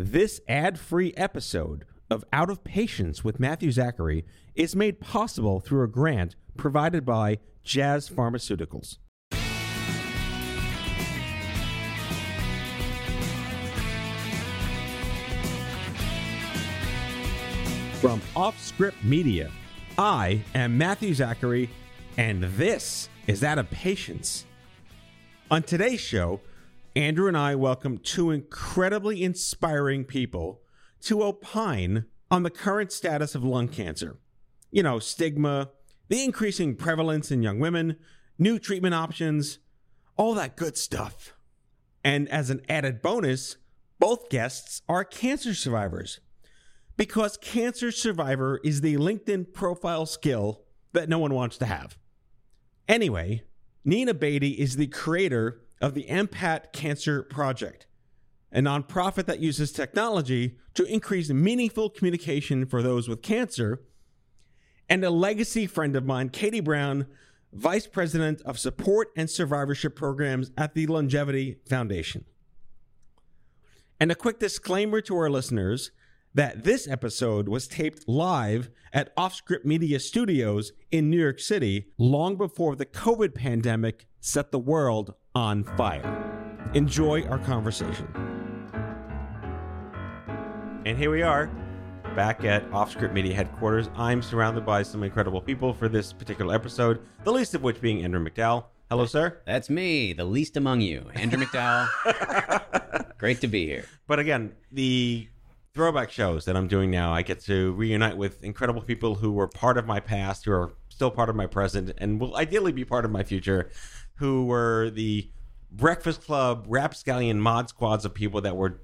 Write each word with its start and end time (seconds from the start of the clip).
This 0.00 0.40
ad-free 0.46 1.12
episode 1.16 1.84
of 2.08 2.24
Out 2.32 2.50
of 2.50 2.62
Patience 2.62 3.24
with 3.24 3.40
Matthew 3.40 3.72
Zachary 3.72 4.24
is 4.54 4.76
made 4.76 5.00
possible 5.00 5.58
through 5.58 5.82
a 5.82 5.88
grant 5.88 6.36
provided 6.56 7.04
by 7.04 7.38
Jazz 7.64 8.08
Pharmaceuticals. 8.08 8.98
From 18.00 18.22
Off 18.36 18.62
Script 18.62 19.02
Media, 19.02 19.50
I 19.98 20.44
am 20.54 20.78
Matthew 20.78 21.12
Zachary, 21.12 21.68
and 22.16 22.44
this 22.44 23.08
is 23.26 23.42
Out 23.42 23.58
of 23.58 23.68
Patience. 23.72 24.46
On 25.50 25.60
today's 25.60 25.98
show, 25.98 26.40
Andrew 26.98 27.28
and 27.28 27.36
I 27.36 27.54
welcome 27.54 27.98
two 27.98 28.32
incredibly 28.32 29.22
inspiring 29.22 30.04
people 30.04 30.62
to 31.02 31.22
opine 31.22 32.06
on 32.28 32.42
the 32.42 32.50
current 32.50 32.90
status 32.90 33.36
of 33.36 33.44
lung 33.44 33.68
cancer. 33.68 34.18
You 34.72 34.82
know, 34.82 34.98
stigma, 34.98 35.70
the 36.08 36.24
increasing 36.24 36.74
prevalence 36.74 37.30
in 37.30 37.40
young 37.40 37.60
women, 37.60 37.98
new 38.36 38.58
treatment 38.58 38.96
options, 38.96 39.60
all 40.16 40.34
that 40.34 40.56
good 40.56 40.76
stuff. 40.76 41.34
And 42.02 42.28
as 42.30 42.50
an 42.50 42.62
added 42.68 43.00
bonus, 43.00 43.58
both 44.00 44.28
guests 44.28 44.82
are 44.88 45.04
cancer 45.04 45.54
survivors 45.54 46.18
because 46.96 47.36
cancer 47.36 47.92
survivor 47.92 48.58
is 48.64 48.80
the 48.80 48.96
LinkedIn 48.96 49.52
profile 49.54 50.04
skill 50.04 50.64
that 50.94 51.08
no 51.08 51.20
one 51.20 51.32
wants 51.32 51.58
to 51.58 51.66
have. 51.66 51.96
Anyway, 52.88 53.44
Nina 53.84 54.14
Beaty 54.14 54.58
is 54.58 54.74
the 54.74 54.88
creator 54.88 55.60
of 55.80 55.94
the 55.94 56.04
EmPat 56.04 56.72
Cancer 56.72 57.22
Project, 57.22 57.86
a 58.52 58.60
nonprofit 58.60 59.26
that 59.26 59.40
uses 59.40 59.72
technology 59.72 60.56
to 60.74 60.84
increase 60.84 61.30
meaningful 61.30 61.90
communication 61.90 62.66
for 62.66 62.82
those 62.82 63.08
with 63.08 63.22
cancer, 63.22 63.82
and 64.88 65.04
a 65.04 65.10
legacy 65.10 65.66
friend 65.66 65.96
of 65.96 66.04
mine, 66.04 66.30
Katie 66.30 66.60
Brown, 66.60 67.06
Vice 67.52 67.86
President 67.86 68.42
of 68.42 68.58
Support 68.58 69.08
and 69.16 69.28
Survivorship 69.28 69.96
Programs 69.96 70.50
at 70.56 70.74
the 70.74 70.86
LUNGevity 70.86 71.56
Foundation. 71.68 72.24
And 74.00 74.12
a 74.12 74.14
quick 74.14 74.38
disclaimer 74.38 75.00
to 75.02 75.16
our 75.16 75.30
listeners 75.30 75.90
that 76.34 76.64
this 76.64 76.86
episode 76.86 77.48
was 77.48 77.66
taped 77.66 78.06
live 78.06 78.70
at 78.92 79.14
Offscript 79.16 79.64
Media 79.64 79.98
Studios 79.98 80.72
in 80.90 81.10
New 81.10 81.20
York 81.20 81.40
City 81.40 81.86
long 81.98 82.36
before 82.36 82.76
the 82.76 82.86
COVID 82.86 83.34
pandemic 83.34 84.06
set 84.20 84.52
the 84.52 84.58
world 84.58 85.14
on 85.38 85.62
fire. 85.62 86.04
Enjoy 86.74 87.24
our 87.28 87.38
conversation. 87.38 88.08
And 90.84 90.98
here 90.98 91.12
we 91.12 91.22
are, 91.22 91.48
back 92.16 92.44
at 92.44 92.68
Offscript 92.72 93.12
Media 93.12 93.36
headquarters. 93.36 93.88
I'm 93.94 94.20
surrounded 94.20 94.66
by 94.66 94.82
some 94.82 95.04
incredible 95.04 95.40
people 95.40 95.72
for 95.72 95.88
this 95.88 96.12
particular 96.12 96.54
episode, 96.56 97.00
the 97.22 97.32
least 97.32 97.54
of 97.54 97.62
which 97.62 97.80
being 97.80 98.02
Andrew 98.02 98.24
McDowell. 98.24 98.64
Hello, 98.90 99.06
sir. 99.06 99.40
That's 99.46 99.70
me, 99.70 100.12
the 100.12 100.24
least 100.24 100.56
among 100.56 100.80
you, 100.80 101.08
Andrew 101.14 101.44
McDowell. 101.44 101.88
Great 103.18 103.40
to 103.40 103.46
be 103.46 103.64
here. 103.64 103.84
But 104.08 104.18
again, 104.18 104.54
the 104.72 105.28
throwback 105.72 106.10
shows 106.10 106.46
that 106.46 106.56
I'm 106.56 106.66
doing 106.66 106.90
now, 106.90 107.12
I 107.12 107.22
get 107.22 107.38
to 107.44 107.72
reunite 107.74 108.16
with 108.16 108.42
incredible 108.42 108.82
people 108.82 109.14
who 109.14 109.30
were 109.30 109.46
part 109.46 109.78
of 109.78 109.86
my 109.86 110.00
past, 110.00 110.46
who 110.46 110.52
are 110.52 110.72
still 110.88 111.12
part 111.12 111.28
of 111.28 111.36
my 111.36 111.46
present, 111.46 111.92
and 111.98 112.20
will 112.20 112.34
ideally 112.34 112.72
be 112.72 112.84
part 112.84 113.04
of 113.04 113.12
my 113.12 113.22
future, 113.22 113.70
who 114.18 114.46
were 114.46 114.90
the 114.90 115.30
Breakfast 115.70 116.22
Club, 116.22 116.66
Rapscallion 116.68 117.40
mod 117.40 117.68
squads 117.68 118.04
of 118.04 118.14
people 118.14 118.40
that 118.40 118.56
were 118.56 118.80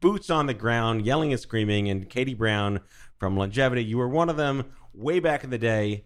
boots 0.00 0.30
on 0.30 0.46
the 0.46 0.54
ground, 0.54 1.06
yelling 1.06 1.32
and 1.32 1.40
screaming, 1.40 1.88
and 1.88 2.08
Katie 2.08 2.34
Brown 2.34 2.80
from 3.18 3.36
LUNGevity. 3.36 3.86
You 3.86 3.98
were 3.98 4.08
one 4.08 4.28
of 4.28 4.36
them 4.36 4.64
way 4.92 5.20
back 5.20 5.44
in 5.44 5.50
the 5.50 5.58
day. 5.58 6.04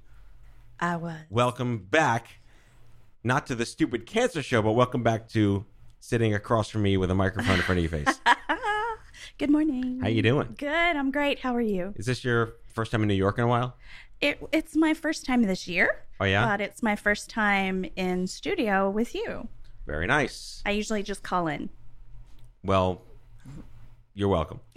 I 0.79 0.97
was. 0.97 1.21
Welcome 1.31 1.87
back, 1.91 2.41
not 3.25 3.47
to 3.47 3.55
the 3.55 3.67
stupid 3.67 4.07
cancer 4.07 4.43
show, 4.43 4.61
but 4.63 4.73
welcome 4.73 5.03
back 5.03 5.29
to 5.31 5.65
sitting 5.99 6.35
across 6.35 6.69
from 6.69 6.83
me 6.83 6.97
with 6.97 7.11
a 7.11 7.15
microphone 7.15 7.57
in 7.57 7.63
front 7.63 7.79
of 7.79 7.93
your 7.93 8.05
face. 8.05 8.21
Good 9.39 9.51
morning. 9.51 10.01
How 10.03 10.09
you 10.09 10.23
doing? 10.23 10.55
Good. 10.59 10.69
I'm 10.69 11.11
great. 11.11 11.39
How 11.39 11.55
are 11.55 11.61
you? 11.61 11.95
Is 11.97 12.07
this 12.07 12.25
your 12.25 12.55
first 12.67 12.93
time 12.93 13.03
in 13.03 13.09
New 13.09 13.15
York 13.15 13.39
in 13.39 13.45
a 13.45 13.49
while? 13.49 13.77
It, 14.21 14.39
it's 14.53 14.77
my 14.77 14.93
first 14.95 15.25
time 15.25 15.43
this 15.43 15.67
year. 15.67 16.03
Oh 16.21 16.25
yeah, 16.27 16.45
But 16.47 16.61
it's 16.61 16.83
my 16.83 16.95
first 16.97 17.31
time 17.31 17.87
in 17.97 18.27
studio 18.27 18.91
with 18.91 19.15
you. 19.15 19.49
very 19.87 20.07
nice. 20.07 20.63
I 20.67 20.73
usually 20.73 21.03
just 21.03 21.23
call 21.23 21.47
in. 21.49 21.71
Well, 22.63 23.01
you're 24.15 24.29
welcome. 24.29 24.61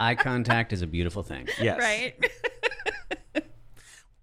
Eye 0.00 0.14
contact 0.16 0.72
is 0.72 0.82
a 0.82 0.86
beautiful 0.86 1.22
thing. 1.22 1.48
Yes. 1.60 1.78
Right. 1.78 2.14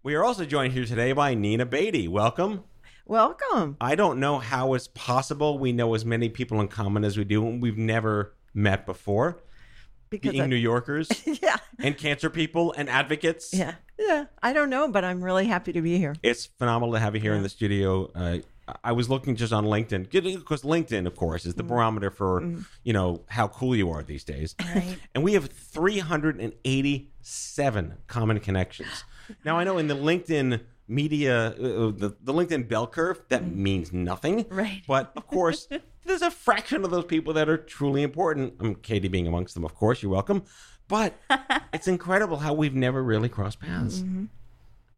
We 0.04 0.14
are 0.14 0.24
also 0.24 0.46
joined 0.46 0.74
here 0.74 0.86
today 0.86 1.14
by 1.14 1.34
Nina 1.34 1.66
Beaty. 1.66 2.08
Welcome. 2.08 2.64
Welcome. 3.08 3.76
I 3.82 3.96
don't 3.96 4.20
know 4.20 4.38
how 4.38 4.76
it's 4.76 4.88
possible 4.90 5.58
we 5.58 5.72
know 5.72 5.96
as 5.96 6.06
many 6.06 6.30
people 6.30 6.62
in 6.62 6.68
common 6.68 7.04
as 7.04 7.18
we 7.18 7.24
do. 7.24 7.44
and 7.48 7.60
We've 7.60 7.76
never 7.80 8.36
met 8.54 8.86
before. 8.86 9.42
Because 10.10 10.32
Being 10.32 10.44
I- 10.44 10.48
New 10.48 10.56
Yorkers 10.56 11.10
yeah, 11.42 11.58
and 11.80 11.98
cancer 11.98 12.30
people 12.30 12.74
and 12.78 12.88
advocates. 12.90 13.54
yeah, 13.54 13.76
yeah. 14.00 14.26
I 14.42 14.54
don't 14.54 14.70
know, 14.70 14.88
but 14.88 15.04
I'm 15.04 15.22
really 15.24 15.46
happy 15.48 15.74
to 15.74 15.82
be 15.82 15.98
here. 15.98 16.16
It's 16.24 16.46
phenomenal 16.46 16.94
to 16.94 17.00
have 17.00 17.16
you 17.16 17.22
here 17.22 17.34
in 17.34 17.44
the 17.44 17.50
studio. 17.50 18.10
Uh, 18.16 18.38
I 18.84 18.94
was 18.94 19.10
looking 19.10 19.36
just 19.36 19.54
on 19.54 19.66
LinkedIn 19.66 20.10
because 20.10 20.64
LinkedIn, 20.64 21.06
of 21.06 21.16
course, 21.16 21.46
is 21.46 21.54
the 21.54 21.62
barometer 21.64 22.10
for 22.10 22.42
you 22.84 22.94
know 22.94 23.22
how 23.28 23.48
cool 23.48 23.76
you 23.76 23.92
are 23.92 24.02
these 24.04 24.24
days. 24.24 24.56
Right. 24.74 24.98
And 25.14 25.24
we 25.24 25.34
have 25.34 25.46
387 25.48 27.94
common 28.08 28.40
connections. 28.40 29.04
Now 29.44 29.58
I 29.58 29.64
know 29.64 29.78
in 29.78 29.88
the 29.88 29.96
LinkedIn 29.96 30.62
media, 30.88 31.48
uh, 31.50 31.92
the 31.92 32.16
the 32.22 32.34
LinkedIn 32.34 32.68
bell 32.68 32.88
curve, 32.88 33.22
that 33.30 33.46
means 33.48 33.94
nothing. 33.94 34.46
Right. 34.50 34.82
But 34.88 35.12
of 35.16 35.28
course, 35.28 35.68
there's 36.06 36.22
a 36.22 36.32
fraction 36.32 36.86
of 36.86 36.92
those 36.92 37.06
people 37.06 37.34
that 37.34 37.50
are 37.50 37.58
truly 37.58 38.04
important. 38.04 38.54
I'm 38.60 38.76
Katie 38.76 39.08
being 39.08 39.28
amongst 39.28 39.54
them, 39.54 39.66
of 39.66 39.76
course. 39.76 40.02
You're 40.02 40.12
welcome. 40.12 40.44
But 40.88 41.20
it's 41.74 41.88
incredible 41.88 42.38
how 42.38 42.54
we've 42.54 42.76
never 42.76 43.04
really 43.04 43.30
crossed 43.30 43.60
paths 43.60 44.04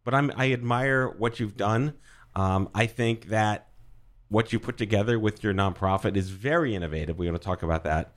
but 0.07 0.13
I'm, 0.13 0.31
I 0.37 0.53
admire 0.53 1.09
what 1.09 1.37
you've 1.37 1.57
done. 1.57 1.93
Um, 2.33 2.69
I 2.73 2.85
think 2.85 3.25
that 3.25 3.67
what 4.29 4.53
you 4.53 4.59
put 4.59 4.77
together 4.77 5.19
with 5.19 5.43
your 5.43 5.53
nonprofit 5.53 6.15
is 6.15 6.29
very 6.29 6.73
innovative. 6.73 7.19
We're 7.19 7.29
going 7.29 7.37
to 7.37 7.43
talk 7.43 7.61
about 7.61 7.83
that, 7.83 8.13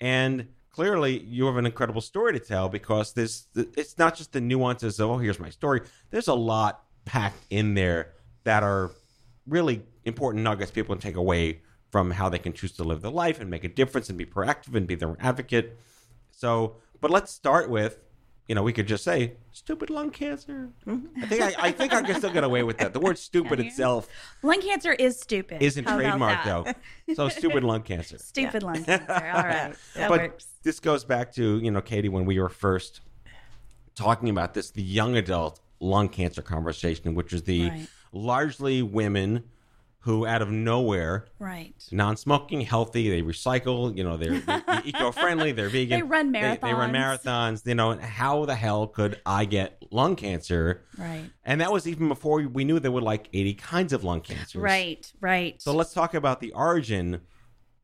and 0.00 0.46
clearly 0.70 1.22
you 1.24 1.44
have 1.44 1.58
an 1.58 1.66
incredible 1.66 2.00
story 2.00 2.32
to 2.32 2.38
tell 2.38 2.70
because 2.70 3.12
this 3.12 3.48
it's 3.54 3.98
not 3.98 4.16
just 4.16 4.32
the 4.32 4.40
nuances 4.40 4.98
of 4.98 5.10
oh 5.10 5.18
here's 5.18 5.38
my 5.38 5.50
story. 5.50 5.82
There's 6.08 6.28
a 6.28 6.34
lot 6.34 6.84
packed 7.04 7.44
in 7.50 7.74
there 7.74 8.14
that 8.44 8.62
are 8.62 8.92
really 9.46 9.82
important 10.06 10.42
nuggets 10.42 10.70
people 10.70 10.94
can 10.94 11.02
take 11.02 11.16
away 11.16 11.60
from 11.96 12.10
how 12.10 12.28
they 12.28 12.38
can 12.38 12.52
choose 12.52 12.72
to 12.72 12.84
live 12.84 13.00
their 13.00 13.10
life 13.10 13.40
and 13.40 13.48
make 13.48 13.64
a 13.64 13.68
difference 13.68 14.10
and 14.10 14.18
be 14.18 14.26
proactive 14.26 14.74
and 14.74 14.86
be 14.86 14.94
their 14.94 15.16
advocate. 15.18 15.78
So, 16.30 16.76
but 17.00 17.10
let's 17.10 17.32
start 17.32 17.70
with, 17.70 17.98
you 18.48 18.54
know, 18.54 18.62
we 18.62 18.74
could 18.74 18.86
just 18.86 19.02
say 19.02 19.32
stupid 19.50 19.88
lung 19.88 20.10
cancer. 20.10 20.68
Mm-hmm. 20.86 21.22
I 21.24 21.26
think 21.26 21.42
I, 21.42 21.54
I 21.68 21.72
think 21.72 21.94
I 21.94 22.02
can 22.02 22.16
still 22.16 22.34
get 22.34 22.44
away 22.44 22.62
with 22.64 22.76
that. 22.76 22.92
The 22.92 23.00
word 23.00 23.16
stupid 23.30 23.60
itself 23.60 24.10
Lung 24.42 24.60
cancer 24.60 24.92
is 24.92 25.18
stupid. 25.18 25.62
isn't 25.62 25.88
How 25.88 25.98
about 25.98 26.18
trademarked 26.20 26.44
that? 26.44 26.76
though. 27.06 27.14
So 27.14 27.28
stupid 27.40 27.64
lung 27.64 27.80
cancer. 27.80 28.18
Stupid 28.18 28.62
lung 28.62 28.84
cancer. 28.84 29.06
All 29.10 29.42
right. 29.42 29.74
That 29.94 30.10
but 30.10 30.20
works. 30.20 30.48
this 30.64 30.80
goes 30.80 31.02
back 31.02 31.32
to 31.36 31.58
you 31.60 31.70
know 31.70 31.80
Katie 31.80 32.10
when 32.10 32.26
we 32.26 32.38
were 32.38 32.50
first 32.50 33.00
talking 33.94 34.28
about 34.28 34.52
this, 34.52 34.70
the 34.70 34.82
young 34.82 35.16
adult 35.16 35.60
lung 35.80 36.10
cancer 36.10 36.42
conversation, 36.42 37.14
which 37.14 37.32
is 37.32 37.44
the 37.44 37.70
Right. 37.70 37.88
largely 38.12 38.82
women 38.82 39.44
who 40.06 40.24
out 40.24 40.40
of 40.40 40.50
nowhere 40.50 41.26
Right. 41.40 41.74
non-smoking, 41.90 42.60
healthy. 42.60 43.10
They 43.10 43.22
recycle. 43.22 43.94
You 43.96 44.04
know, 44.04 44.16
they're, 44.16 44.38
they're 44.38 44.62
eco-friendly. 44.84 45.50
They're 45.52 45.68
vegan. 45.68 45.98
They 45.98 46.02
run 46.04 46.30
They, 46.30 46.40
they 46.62 46.72
run 46.72 46.92
marathons. 46.92 47.24
marathons. 47.24 47.66
You 47.66 47.74
know, 47.74 47.98
how 47.98 48.44
the 48.44 48.54
hell 48.54 48.86
could 48.86 49.20
I 49.26 49.44
get 49.46 49.82
lung 49.90 50.14
cancer? 50.14 50.82
Right. 50.96 51.28
And 51.44 51.60
that 51.60 51.72
was 51.72 51.88
even 51.88 52.08
before 52.08 52.40
we 52.42 52.64
knew 52.64 52.78
there 52.78 52.92
were 52.92 53.00
like 53.02 53.28
80 53.34 53.54
kinds 53.54 53.92
of 53.92 54.04
lung 54.04 54.20
cancers. 54.20 54.62
Right. 54.62 55.12
Right. 55.20 55.60
So 55.60 55.72
let's 55.74 55.92
talk 55.92 56.14
about 56.14 56.40
the 56.40 56.52
origin 56.52 57.20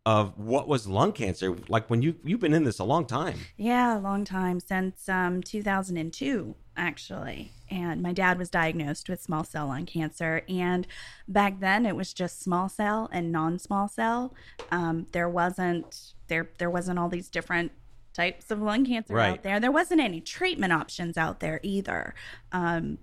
of 0.05 0.37
what 0.37 0.67
was 0.67 0.87
lung 0.89 1.13
cancer. 1.13 1.57
Like 1.69 1.89
when 1.89 2.03
you 2.03 2.17
you've 2.25 2.41
been 2.41 2.55
in 2.55 2.65
this 2.65 2.79
a 2.79 2.85
long 2.85 3.07
time. 3.07 3.39
Yeah, 3.57 3.97
a 3.97 4.01
long 4.01 4.25
time 4.25 4.59
since 4.61 5.09
um, 5.09 5.43
2002, 5.43 6.55
actually. 6.77 7.53
And 7.71 8.03
my 8.03 8.13
dad 8.13 8.39
was 8.39 8.51
diagnosed 8.51 9.09
with 9.09 9.23
small 9.23 9.45
cell 9.45 9.69
lung 9.69 9.87
cancer, 9.87 10.43
and 10.49 10.87
back 11.29 11.61
then 11.61 11.87
it 11.87 11.97
was 11.97 12.13
just 12.13 12.43
small 12.43 12.69
cell 12.69 13.09
and 13.13 13.31
non-small 13.33 13.89
cell. 13.89 14.35
Um, 14.71 15.07
there 15.13 15.29
wasn't 15.29 16.15
there 16.29 16.51
there 16.59 16.71
wasn't 16.71 16.99
all 16.99 17.09
these 17.09 17.29
different 17.29 17.73
types 18.13 18.51
of 18.51 18.61
lung 18.61 18.85
cancer 18.85 19.15
Right. 19.15 19.31
out 19.33 19.43
there. 19.43 19.59
There 19.61 19.73
wasn't 19.73 20.01
any 20.01 20.21
treatment 20.21 20.73
options 20.73 21.17
out 21.17 21.41
there 21.41 21.61
either. 21.63 22.15
Um, 22.51 22.99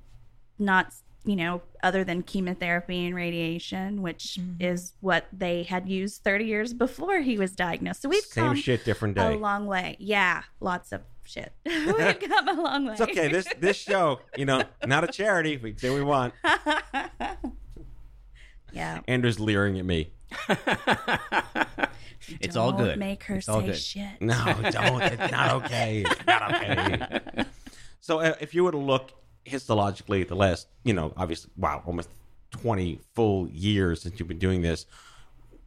not 0.60 0.94
you 1.26 1.36
know 1.36 1.62
other 1.84 2.04
than 2.04 2.24
chemotherapy 2.24 3.06
and 3.06 3.14
radiation 3.16 4.02
which 4.02 4.40
is 4.60 4.94
what 5.02 5.26
they 5.34 5.64
had 5.64 5.88
used 5.88 6.24
30 6.24 6.46
years 6.46 6.74
before 6.74 7.20
he 7.20 7.38
was 7.38 7.52
diagnosed 7.52 8.02
so 8.04 8.10
we've 8.10 8.24
Same 8.24 8.46
come 8.46 8.56
shit, 8.56 8.86
different 8.86 9.16
day. 9.16 9.34
a 9.34 9.38
long 9.38 9.66
way 9.66 9.98
yeah 10.00 10.44
lots 10.62 10.92
of 10.94 11.02
shit 11.26 11.52
we've 11.66 12.20
come 12.30 12.48
a 12.48 12.54
long 12.62 12.86
way 12.86 12.94
It's 12.94 13.02
okay. 13.02 13.28
This 13.28 13.48
this 13.60 13.76
show, 13.78 14.20
you 14.38 14.46
know, 14.46 14.64
not 14.88 15.04
a 15.04 15.08
charity. 15.08 15.58
We 15.58 15.76
say 15.78 15.90
we 15.94 16.02
want. 16.02 16.34
yeah 18.74 19.02
Andrew's 19.08 19.40
leering 19.40 19.78
at 19.80 19.86
me. 19.86 20.12
It's 22.40 22.56
all 22.56 22.72
Don't 22.72 22.82
good. 22.84 23.00
make 23.00 23.24
her 23.24 23.36
It's 23.38 23.50
all 23.50 23.62
say 23.62 23.68
good. 23.68 23.78
shit 23.78 24.22
No, 24.22 24.36
don't. 24.72 25.02
It's 25.02 25.32
not 25.32 25.52
okay. 25.64 26.04
It's 26.08 26.26
not 26.28 26.54
okay. 26.56 27.46
so, 28.02 28.20
uh, 28.20 28.36
if 28.40 28.54
you 28.54 28.64
were 28.64 28.72
to 28.72 28.78
look 28.78 29.12
histologically 29.50 30.28
the 30.28 30.36
last, 30.36 30.68
you 30.84 30.94
know, 30.94 31.14
obviously, 31.18 31.52
wow, 31.58 31.84
almost 31.86 32.10
20 32.52 33.00
full 33.14 33.48
years 33.50 34.02
since 34.02 34.20
you've 34.20 34.28
been 34.28 34.40
doing 34.40 34.62
this, 34.62 34.86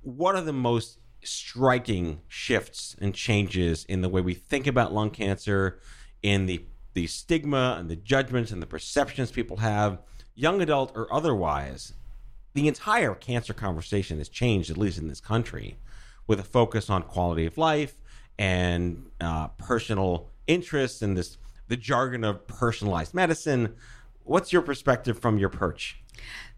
what 0.02 0.34
are 0.34 0.40
the 0.40 0.52
most 0.52 0.98
striking 1.22 2.20
shifts 2.28 2.96
and 3.00 3.14
changes 3.14 3.84
in 3.84 4.00
the 4.00 4.08
way 4.08 4.20
we 4.20 4.34
think 4.34 4.66
about 4.66 4.92
lung 4.92 5.10
cancer, 5.10 5.78
in 6.22 6.46
the, 6.46 6.64
the 6.94 7.06
stigma 7.06 7.76
and 7.78 7.88
the 7.88 7.96
judgments 7.96 8.50
and 8.50 8.62
the 8.62 8.66
perceptions 8.66 9.30
people 9.30 9.58
have, 9.58 9.98
young 10.34 10.60
adult 10.60 10.92
or 10.96 11.12
otherwise? 11.12 11.92
the 12.54 12.68
entire 12.68 13.14
cancer 13.14 13.54
conversation 13.54 14.18
has 14.18 14.28
changed, 14.28 14.70
at 14.70 14.76
least 14.76 14.98
in 14.98 15.08
this 15.08 15.20
country, 15.20 15.78
with 16.26 16.38
a 16.38 16.44
focus 16.44 16.90
on 16.90 17.02
quality 17.02 17.46
of 17.46 17.56
life 17.56 17.94
and 18.38 19.10
uh, 19.20 19.48
personal 19.58 20.28
interests 20.46 21.02
and 21.02 21.16
this 21.16 21.38
the 21.72 21.76
jargon 21.78 22.22
of 22.22 22.46
personalized 22.46 23.14
medicine. 23.14 23.74
What's 24.24 24.52
your 24.52 24.60
perspective 24.60 25.18
from 25.18 25.38
your 25.38 25.48
perch? 25.48 26.02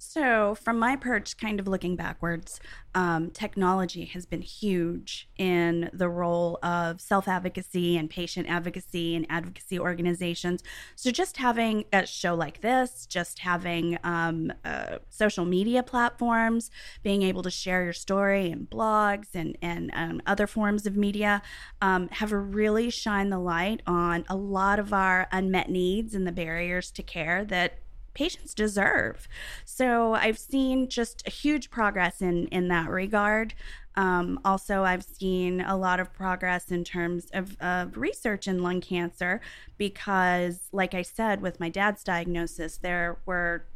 So, 0.07 0.55
from 0.55 0.79
my 0.79 0.97
perch, 0.97 1.37
kind 1.39 1.59
of 1.59 1.67
looking 1.67 1.97
backwards, 1.97 2.61
um, 2.95 3.31
technology 3.31 4.05
has 4.05 4.27
been 4.27 4.43
huge 4.43 5.29
in 5.39 5.91
the 5.93 6.09
role 6.09 6.59
of 6.63 7.01
self 7.01 7.27
advocacy 7.27 7.97
and 7.97 8.09
patient 8.11 8.49
advocacy 8.49 9.17
and 9.17 9.27
advocacy 9.31 9.79
organizations. 9.81 10.63
So, 10.95 11.11
just 11.11 11.39
having 11.39 11.87
a 11.91 12.07
show 12.07 12.35
like 12.35 12.61
this, 12.61 13.07
just 13.07 13.39
having 13.39 13.99
um, 14.05 14.53
uh, 14.65 14.99
social 15.09 15.47
media 15.47 15.83
platforms, 15.83 16.71
being 17.03 17.23
able 17.23 17.43
to 17.43 17.51
share 17.51 17.83
your 17.83 17.95
story 17.95 18.51
in 18.51 18.67
blogs 18.67 19.29
and, 19.35 19.57
and 19.63 19.91
um, 19.95 20.21
other 20.27 20.47
forms 20.47 20.85
of 20.87 20.97
media 20.97 21.41
um, 21.81 22.09
have 22.11 22.31
really 22.31 22.91
shined 22.91 23.33
the 23.33 23.39
light 23.39 23.81
on 23.87 24.27
a 24.29 24.37
lot 24.37 24.79
of 24.79 24.93
our 24.93 25.27
unmet 25.33 25.71
needs 25.71 26.15
and 26.15 26.27
the 26.27 26.33
barriers 26.33 26.91
to 26.91 27.03
care 27.03 27.45
that 27.47 27.79
patients 28.15 28.55
deserve. 28.55 29.29
So 29.65 30.15
I've 30.15 30.39
seen 30.39 30.89
just 30.89 31.27
a 31.27 31.31
huge 31.31 31.71
progress 31.71 32.23
in 32.23 32.47
in 32.49 32.69
that 32.69 32.89
regard. 32.89 33.55
Um, 33.97 34.41
also, 34.45 34.83
I've 34.83 35.05
seen 35.05 35.61
a 35.61 35.77
lot 35.77 36.01
of 36.01 36.13
progress 36.13 36.73
in 36.73 36.83
terms 36.83 37.29
of, 37.33 37.57
of 37.61 37.97
research 37.97 38.49
in 38.49 38.63
lung 38.63 38.81
cancer 38.81 39.41
because, 39.79 40.69
like 40.73 40.95
I 40.95 41.03
said, 41.03 41.41
with 41.41 41.61
my 41.61 41.69
dad's 41.69 42.03
diagnosis, 42.03 42.77
there 42.77 43.19
were 43.25 43.67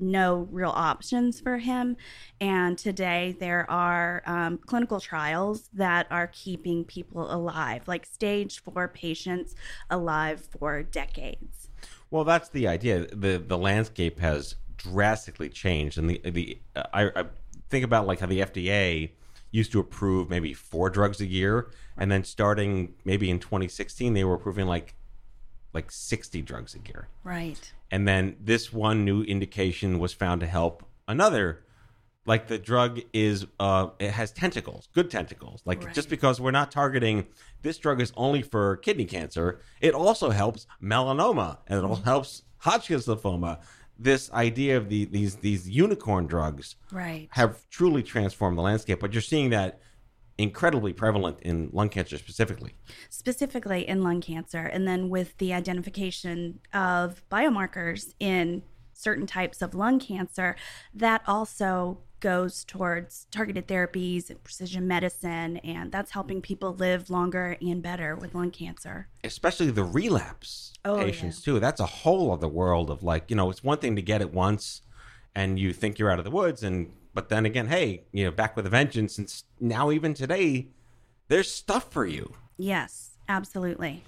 no 0.00 0.46
real 0.52 0.70
options 0.70 1.40
for 1.40 1.58
him. 1.58 1.96
And 2.40 2.78
today 2.78 3.36
there 3.40 3.68
are 3.68 4.22
um, 4.26 4.58
clinical 4.58 5.00
trials 5.00 5.68
that 5.72 6.06
are 6.10 6.28
keeping 6.28 6.84
people 6.84 7.32
alive, 7.32 7.82
like 7.86 8.06
stage 8.06 8.62
four 8.62 8.86
patients 8.86 9.56
alive 9.90 10.48
for 10.58 10.84
decades. 10.84 11.67
Well, 12.10 12.24
that's 12.24 12.48
the 12.48 12.66
idea. 12.68 13.06
the 13.06 13.38
The 13.38 13.58
landscape 13.58 14.18
has 14.20 14.54
drastically 14.76 15.48
changed, 15.48 15.98
and 15.98 16.08
the 16.10 16.20
the 16.24 16.58
uh, 16.76 16.84
I, 16.92 17.02
I 17.14 17.24
think 17.68 17.84
about 17.84 18.06
like 18.06 18.20
how 18.20 18.26
the 18.26 18.40
FDA 18.40 19.10
used 19.50 19.72
to 19.72 19.80
approve 19.80 20.28
maybe 20.28 20.52
four 20.54 20.90
drugs 20.90 21.20
a 21.20 21.26
year, 21.26 21.70
and 21.96 22.10
then 22.10 22.24
starting 22.24 22.94
maybe 23.04 23.30
in 23.30 23.38
2016 23.38 24.14
they 24.14 24.24
were 24.24 24.34
approving 24.34 24.66
like 24.66 24.94
like 25.74 25.90
60 25.90 26.42
drugs 26.42 26.74
a 26.74 26.78
year. 26.88 27.08
Right. 27.24 27.72
and 27.90 28.08
then 28.08 28.36
this 28.40 28.72
one 28.72 29.04
new 29.04 29.22
indication 29.22 29.98
was 29.98 30.12
found 30.14 30.40
to 30.40 30.46
help 30.46 30.84
another 31.06 31.62
like 32.28 32.46
the 32.46 32.58
drug 32.58 33.00
is 33.12 33.46
uh 33.58 33.88
it 33.98 34.10
has 34.10 34.30
tentacles 34.30 34.88
good 34.94 35.10
tentacles 35.10 35.62
like 35.64 35.82
Right. 35.82 35.94
just 35.94 36.08
because 36.08 36.40
we're 36.40 36.52
not 36.52 36.70
targeting 36.70 37.26
this 37.62 37.78
drug 37.78 38.00
is 38.00 38.12
only 38.16 38.42
for 38.42 38.76
kidney 38.76 39.06
cancer 39.06 39.60
it 39.80 39.94
also 39.94 40.30
helps 40.30 40.66
melanoma 40.82 41.58
and 41.66 41.78
it 41.80 41.84
also 41.84 42.02
helps 42.02 42.42
hodgkin's 42.58 43.06
lymphoma 43.06 43.58
this 43.98 44.30
idea 44.32 44.76
of 44.76 44.88
the 44.88 45.06
these 45.06 45.36
these 45.36 45.68
unicorn 45.68 46.26
drugs 46.26 46.76
Right. 46.92 47.28
have 47.32 47.68
truly 47.70 48.02
transformed 48.02 48.56
the 48.58 48.62
landscape 48.62 49.00
but 49.00 49.12
you're 49.12 49.22
seeing 49.22 49.50
that 49.50 49.80
incredibly 50.36 50.92
prevalent 50.92 51.40
in 51.40 51.68
lung 51.72 51.88
cancer 51.88 52.16
specifically 52.16 52.74
specifically 53.10 53.88
in 53.88 54.02
lung 54.04 54.20
cancer, 54.20 54.58
and 54.74 54.86
then 54.86 55.08
with 55.08 55.36
the 55.38 55.52
identification 55.52 56.60
of 56.72 57.22
biomarkers 57.28 58.14
in 58.20 58.62
certain 58.92 59.26
types 59.26 59.62
of 59.62 59.74
lung 59.74 59.98
cancer, 59.98 60.54
that 60.94 61.22
also 61.26 61.98
goes 62.20 62.64
towards 62.64 63.26
targeted 63.30 63.66
therapies 63.68 64.30
and 64.30 64.42
precision 64.42 64.86
medicine, 64.88 65.58
and 65.58 65.92
that's 65.92 66.10
helping 66.12 66.40
people 66.42 66.74
live 66.74 67.10
longer 67.10 67.56
and 67.60 67.82
better 67.82 68.16
with 68.16 68.34
lung 68.34 68.50
cancer. 68.50 69.08
especially 69.24 69.70
the 69.70 69.84
relapse 69.84 70.72
Oh, 70.84 70.98
patients 71.04 71.42
too. 71.42 71.58
That's 71.60 71.80
a 71.80 71.86
whole 71.86 72.32
other 72.32 72.48
world 72.48 72.90
of 72.90 73.02
like, 73.02 73.30
you 73.30 73.36
know, 73.36 73.50
it's 73.50 73.62
one 73.64 73.78
thing 73.78 73.96
to 73.96 74.02
get 74.02 74.20
it 74.20 74.32
once 74.32 74.82
and 75.34 75.58
you 75.58 75.72
think 75.72 75.98
you're 75.98 76.10
out 76.10 76.18
of 76.18 76.24
the 76.24 76.30
woods 76.30 76.62
and 76.62 76.92
but 77.14 77.28
then 77.30 77.44
again, 77.46 77.66
hey, 77.66 78.04
you 78.12 78.24
know, 78.24 78.30
back 78.30 78.54
with 78.56 78.64
a 78.66 78.70
vengeance 78.70 79.18
and 79.18 79.42
now 79.60 79.90
even 79.90 80.14
today 80.14 80.68
there's 81.28 81.50
stuff 81.50 81.90
for 81.92 82.06
you. 82.06 82.32
Yes, 82.56 83.10
absolutely. 83.28 84.02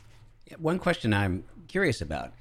One 0.59 0.79
question 0.79 1.13
I'm 1.13 1.45
curious 1.69 2.01
about 2.01 2.33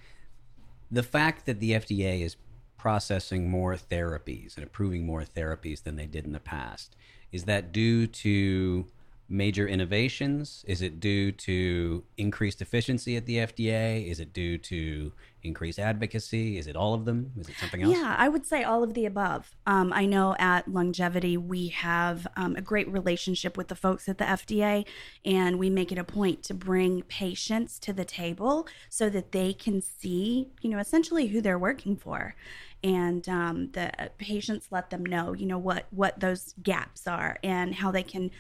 the 0.92 1.04
fact 1.04 1.46
that 1.46 1.60
the 1.60 1.72
FDA 1.72 2.22
is 2.22 2.36
processing 2.80 3.50
more 3.50 3.76
therapies 3.76 4.56
and 4.56 4.66
approving 4.66 5.06
more 5.06 5.22
therapies 5.24 5.84
than 5.84 5.98
they 5.98 6.08
did 6.08 6.26
in 6.26 6.32
the 6.32 6.40
past. 6.40 6.96
Is 7.32 7.44
that 7.44 7.72
due 7.72 8.08
to 8.08 8.88
major 9.30 9.68
innovations? 9.68 10.66
Is 10.68 10.82
it 10.82 11.00
due 11.00 11.32
to 11.32 12.04
increased 12.18 12.62
efficiency 12.62 13.16
at 13.16 13.26
the 13.26 13.38
FDA? 13.38 14.10
Is 14.10 14.20
it 14.20 14.34
due 14.34 14.58
to 14.58 15.12
increased 15.44 15.80
advocacy? 15.80 16.58
Is 16.58 16.68
it 16.68 16.76
all 16.76 16.94
of 16.94 17.06
them? 17.06 17.32
Is 17.38 17.48
it 17.48 17.56
something 17.60 17.84
else? 17.84 17.94
Yeah, 17.94 18.16
I 18.18 18.28
would 18.28 18.46
say 18.46 18.64
all 18.64 18.84
of 18.84 18.94
the 18.94 19.06
above. 19.06 19.56
Um, 19.68 19.94
I 19.94 20.06
know 20.06 20.36
at 20.40 20.68
LUNGevity 20.68 21.38
we 21.38 21.68
have 21.68 22.28
um, 22.36 22.56
a 22.56 22.62
great 22.62 22.92
relationship 22.92 23.56
with 23.56 23.68
the 23.68 23.76
folks 23.76 24.10
at 24.10 24.18
the 24.18 24.26
FDA, 24.26 24.86
and 25.24 25.60
we 25.60 25.70
make 25.70 25.92
it 25.92 25.98
a 25.98 26.04
point 26.04 26.44
to 26.44 26.54
bring 26.54 27.04
patients 27.04 27.80
to 27.80 27.94
the 27.94 28.06
table 28.06 28.68
so 28.90 29.10
that 29.10 29.32
they 29.32 29.54
can 29.54 29.82
see, 29.82 30.50
you 30.62 30.70
know, 30.70 30.80
essentially 30.80 31.28
who 31.28 31.40
they're 31.40 31.60
working 31.60 31.96
for. 31.96 32.36
And 32.84 33.28
um, 33.30 33.72
the 33.74 33.92
patients 34.18 34.70
let 34.72 34.90
them 34.90 35.06
know, 35.06 35.34
you 35.34 35.46
know, 35.46 35.58
what 35.58 35.88
what 35.92 36.20
those 36.20 36.56
gaps 36.64 37.08
are 37.08 37.38
and 37.44 37.76
how 37.76 37.92
they 37.92 38.04
can 38.04 38.32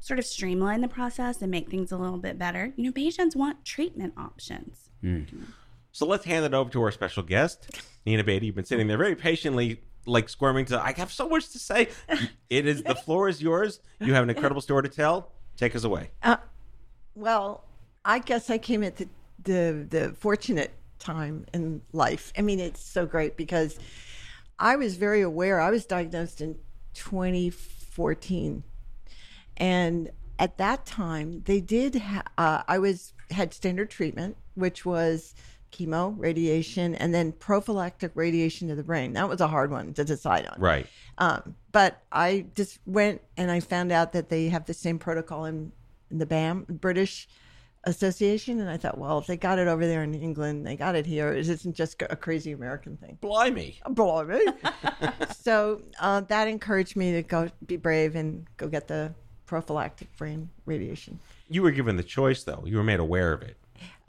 sort 0.00 0.18
of 0.18 0.24
streamline 0.24 0.80
the 0.80 0.88
process 0.88 1.42
and 1.42 1.50
make 1.50 1.70
things 1.70 1.92
a 1.92 1.96
little 1.96 2.18
bit 2.18 2.38
better. 2.38 2.72
You 2.76 2.84
know, 2.84 2.92
patients 2.92 3.34
want 3.36 3.64
treatment 3.64 4.14
options. 4.16 4.90
Hmm. 5.00 5.22
So 5.92 6.06
let's 6.06 6.24
hand 6.24 6.44
it 6.44 6.54
over 6.54 6.70
to 6.70 6.82
our 6.82 6.92
special 6.92 7.22
guest, 7.22 7.78
Nina 8.06 8.22
Beaty. 8.22 8.46
You've 8.46 8.54
been 8.54 8.64
sitting 8.64 8.86
there 8.86 8.98
very 8.98 9.16
patiently, 9.16 9.82
like 10.06 10.28
squirming 10.28 10.64
to. 10.66 10.80
I 10.80 10.92
have 10.96 11.12
so 11.12 11.28
much 11.28 11.50
to 11.50 11.58
say. 11.58 11.88
It 12.50 12.66
is 12.66 12.82
the 12.82 12.94
floor 12.94 13.28
is 13.28 13.42
yours. 13.42 13.80
You 14.00 14.14
have 14.14 14.22
an 14.22 14.30
incredible 14.30 14.62
story 14.62 14.84
to 14.84 14.88
tell. 14.88 15.32
Take 15.58 15.76
us 15.76 15.84
away. 15.84 16.10
Uh, 16.22 16.38
well, 17.14 17.64
I 18.06 18.20
guess 18.20 18.48
I 18.48 18.56
came 18.56 18.82
at 18.82 18.96
the, 18.96 19.08
the 19.42 19.86
the 19.90 20.14
fortunate 20.18 20.72
time 20.98 21.44
in 21.52 21.82
life. 21.92 22.32
I 22.38 22.42
mean, 22.42 22.58
it's 22.58 22.82
so 22.82 23.04
great 23.04 23.36
because 23.36 23.78
I 24.58 24.76
was 24.76 24.96
very 24.96 25.20
aware. 25.20 25.60
I 25.60 25.70
was 25.70 25.84
diagnosed 25.84 26.40
in 26.40 26.56
2014, 26.94 28.62
and 29.58 30.10
at 30.38 30.56
that 30.58 30.86
time 30.86 31.42
they 31.44 31.60
did. 31.60 31.96
Ha- 31.96 32.22
uh, 32.38 32.62
I 32.66 32.78
was 32.78 33.12
had 33.30 33.52
standard 33.52 33.90
treatment, 33.90 34.36
which 34.54 34.86
was 34.86 35.34
chemo, 35.72 36.14
radiation, 36.18 36.94
and 36.94 37.14
then 37.14 37.32
prophylactic 37.32 38.12
radiation 38.14 38.68
to 38.68 38.74
the 38.74 38.82
brain. 38.82 39.12
That 39.12 39.28
was 39.28 39.40
a 39.40 39.48
hard 39.48 39.70
one 39.70 39.92
to 39.94 40.04
decide 40.04 40.46
on. 40.46 40.60
Right. 40.60 40.86
Um, 41.18 41.54
but 41.72 42.02
I 42.10 42.46
just 42.54 42.78
went 42.86 43.20
and 43.36 43.50
I 43.50 43.60
found 43.60 43.92
out 43.92 44.12
that 44.12 44.28
they 44.28 44.48
have 44.48 44.64
the 44.64 44.74
same 44.74 44.98
protocol 44.98 45.44
in, 45.44 45.72
in 46.10 46.18
the 46.18 46.26
BAM, 46.26 46.66
British 46.68 47.28
Association, 47.84 48.60
and 48.60 48.68
I 48.68 48.76
thought, 48.76 48.98
well, 48.98 49.18
if 49.18 49.26
they 49.26 49.36
got 49.36 49.58
it 49.58 49.68
over 49.68 49.86
there 49.86 50.02
in 50.02 50.14
England, 50.14 50.66
they 50.66 50.76
got 50.76 50.94
it 50.94 51.06
here. 51.06 51.32
It 51.32 51.48
isn't 51.48 51.74
just 51.74 52.02
a 52.08 52.16
crazy 52.16 52.52
American 52.52 52.96
thing. 52.96 53.18
Blimey. 53.20 53.78
Blimey. 53.90 54.40
so 55.40 55.82
uh, 56.00 56.22
that 56.22 56.48
encouraged 56.48 56.96
me 56.96 57.12
to 57.12 57.22
go 57.22 57.48
be 57.66 57.76
brave 57.76 58.16
and 58.16 58.46
go 58.56 58.68
get 58.68 58.88
the 58.88 59.14
prophylactic 59.48 60.14
brain 60.16 60.50
radiation. 60.66 61.18
You 61.48 61.62
were 61.62 61.72
given 61.72 61.96
the 61.96 62.04
choice, 62.04 62.44
though. 62.44 62.62
You 62.64 62.76
were 62.76 62.84
made 62.84 63.00
aware 63.00 63.32
of 63.32 63.42
it. 63.42 63.56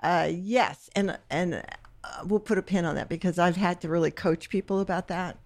Uh, 0.04 0.30
yes, 0.32 0.90
and 0.96 1.18
and 1.30 1.64
uh, 2.04 2.24
we'll 2.26 2.40
put 2.40 2.58
a 2.58 2.62
pin 2.62 2.86
on 2.86 2.96
that 2.96 3.10
because 3.10 3.40
I've 3.40 3.56
had 3.56 3.82
to 3.82 3.90
really 3.90 4.12
coach 4.12 4.50
people 4.50 4.80
about 4.80 5.08
that. 5.08 5.38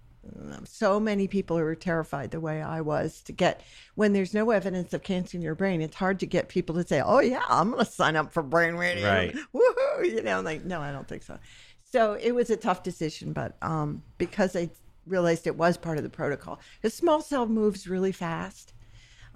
So 0.64 0.98
many 0.98 1.28
people 1.28 1.58
who 1.58 1.64
are 1.64 1.74
terrified 1.74 2.30
the 2.30 2.40
way 2.40 2.62
I 2.62 2.80
was 2.80 3.20
to 3.22 3.32
get 3.32 3.62
when 3.94 4.14
there's 4.14 4.32
no 4.32 4.50
evidence 4.50 4.94
of 4.94 5.02
cancer 5.02 5.36
in 5.36 5.42
your 5.42 5.54
brain. 5.54 5.82
It's 5.82 5.96
hard 5.96 6.18
to 6.20 6.26
get 6.26 6.48
people 6.48 6.74
to 6.76 6.86
say, 6.86 7.00
"Oh 7.00 7.20
yeah, 7.20 7.42
I'm 7.48 7.70
going 7.70 7.84
to 7.84 7.90
sign 7.90 8.16
up 8.16 8.32
for 8.32 8.42
brain 8.42 8.74
radio." 8.74 9.08
Right. 9.08 9.34
Woohoo! 9.54 10.04
You 10.04 10.22
know, 10.22 10.40
like 10.40 10.64
no, 10.64 10.80
I 10.80 10.92
don't 10.92 11.06
think 11.06 11.22
so. 11.22 11.38
So 11.84 12.14
it 12.14 12.32
was 12.32 12.50
a 12.50 12.56
tough 12.56 12.82
decision, 12.82 13.32
but 13.32 13.56
um, 13.62 14.02
because 14.18 14.56
I 14.56 14.70
realized 15.06 15.46
it 15.46 15.56
was 15.56 15.76
part 15.76 15.98
of 15.98 16.04
the 16.04 16.10
protocol, 16.10 16.58
the 16.82 16.90
small 16.90 17.20
cell 17.20 17.46
moves 17.46 17.86
really 17.86 18.12
fast, 18.12 18.72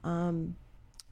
um, 0.04 0.56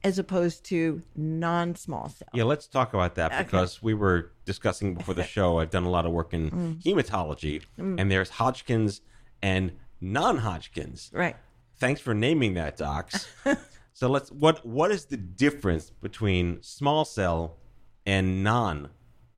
as 0.03 0.19
opposed 0.19 0.63
to 0.65 1.01
non-small 1.15 2.09
cell. 2.09 2.27
Yeah, 2.33 2.43
let's 2.43 2.67
talk 2.67 2.93
about 2.93 3.15
that 3.15 3.45
because 3.45 3.81
we 3.81 3.93
were 3.93 4.31
discussing 4.45 4.93
before 4.95 5.13
the 5.15 5.23
show. 5.35 5.59
I've 5.59 5.69
done 5.71 5.83
a 5.83 5.89
lot 5.89 6.05
of 6.05 6.11
work 6.11 6.33
in 6.33 6.51
Mm. 6.51 6.81
hematology, 6.83 7.63
and 7.77 8.11
there's 8.11 8.29
Hodgkin's 8.29 9.01
and 9.41 9.71
non-Hodgkin's. 10.01 11.11
Right. 11.13 11.35
Thanks 11.77 12.01
for 12.01 12.13
naming 12.13 12.53
that, 12.55 12.77
docs. 12.77 13.27
so 13.93 14.09
let's 14.09 14.31
what 14.31 14.65
what 14.65 14.91
is 14.91 15.05
the 15.05 15.17
difference 15.17 15.91
between 16.01 16.61
small 16.61 17.05
cell 17.05 17.57
and 18.05 18.43
non? 18.43 18.89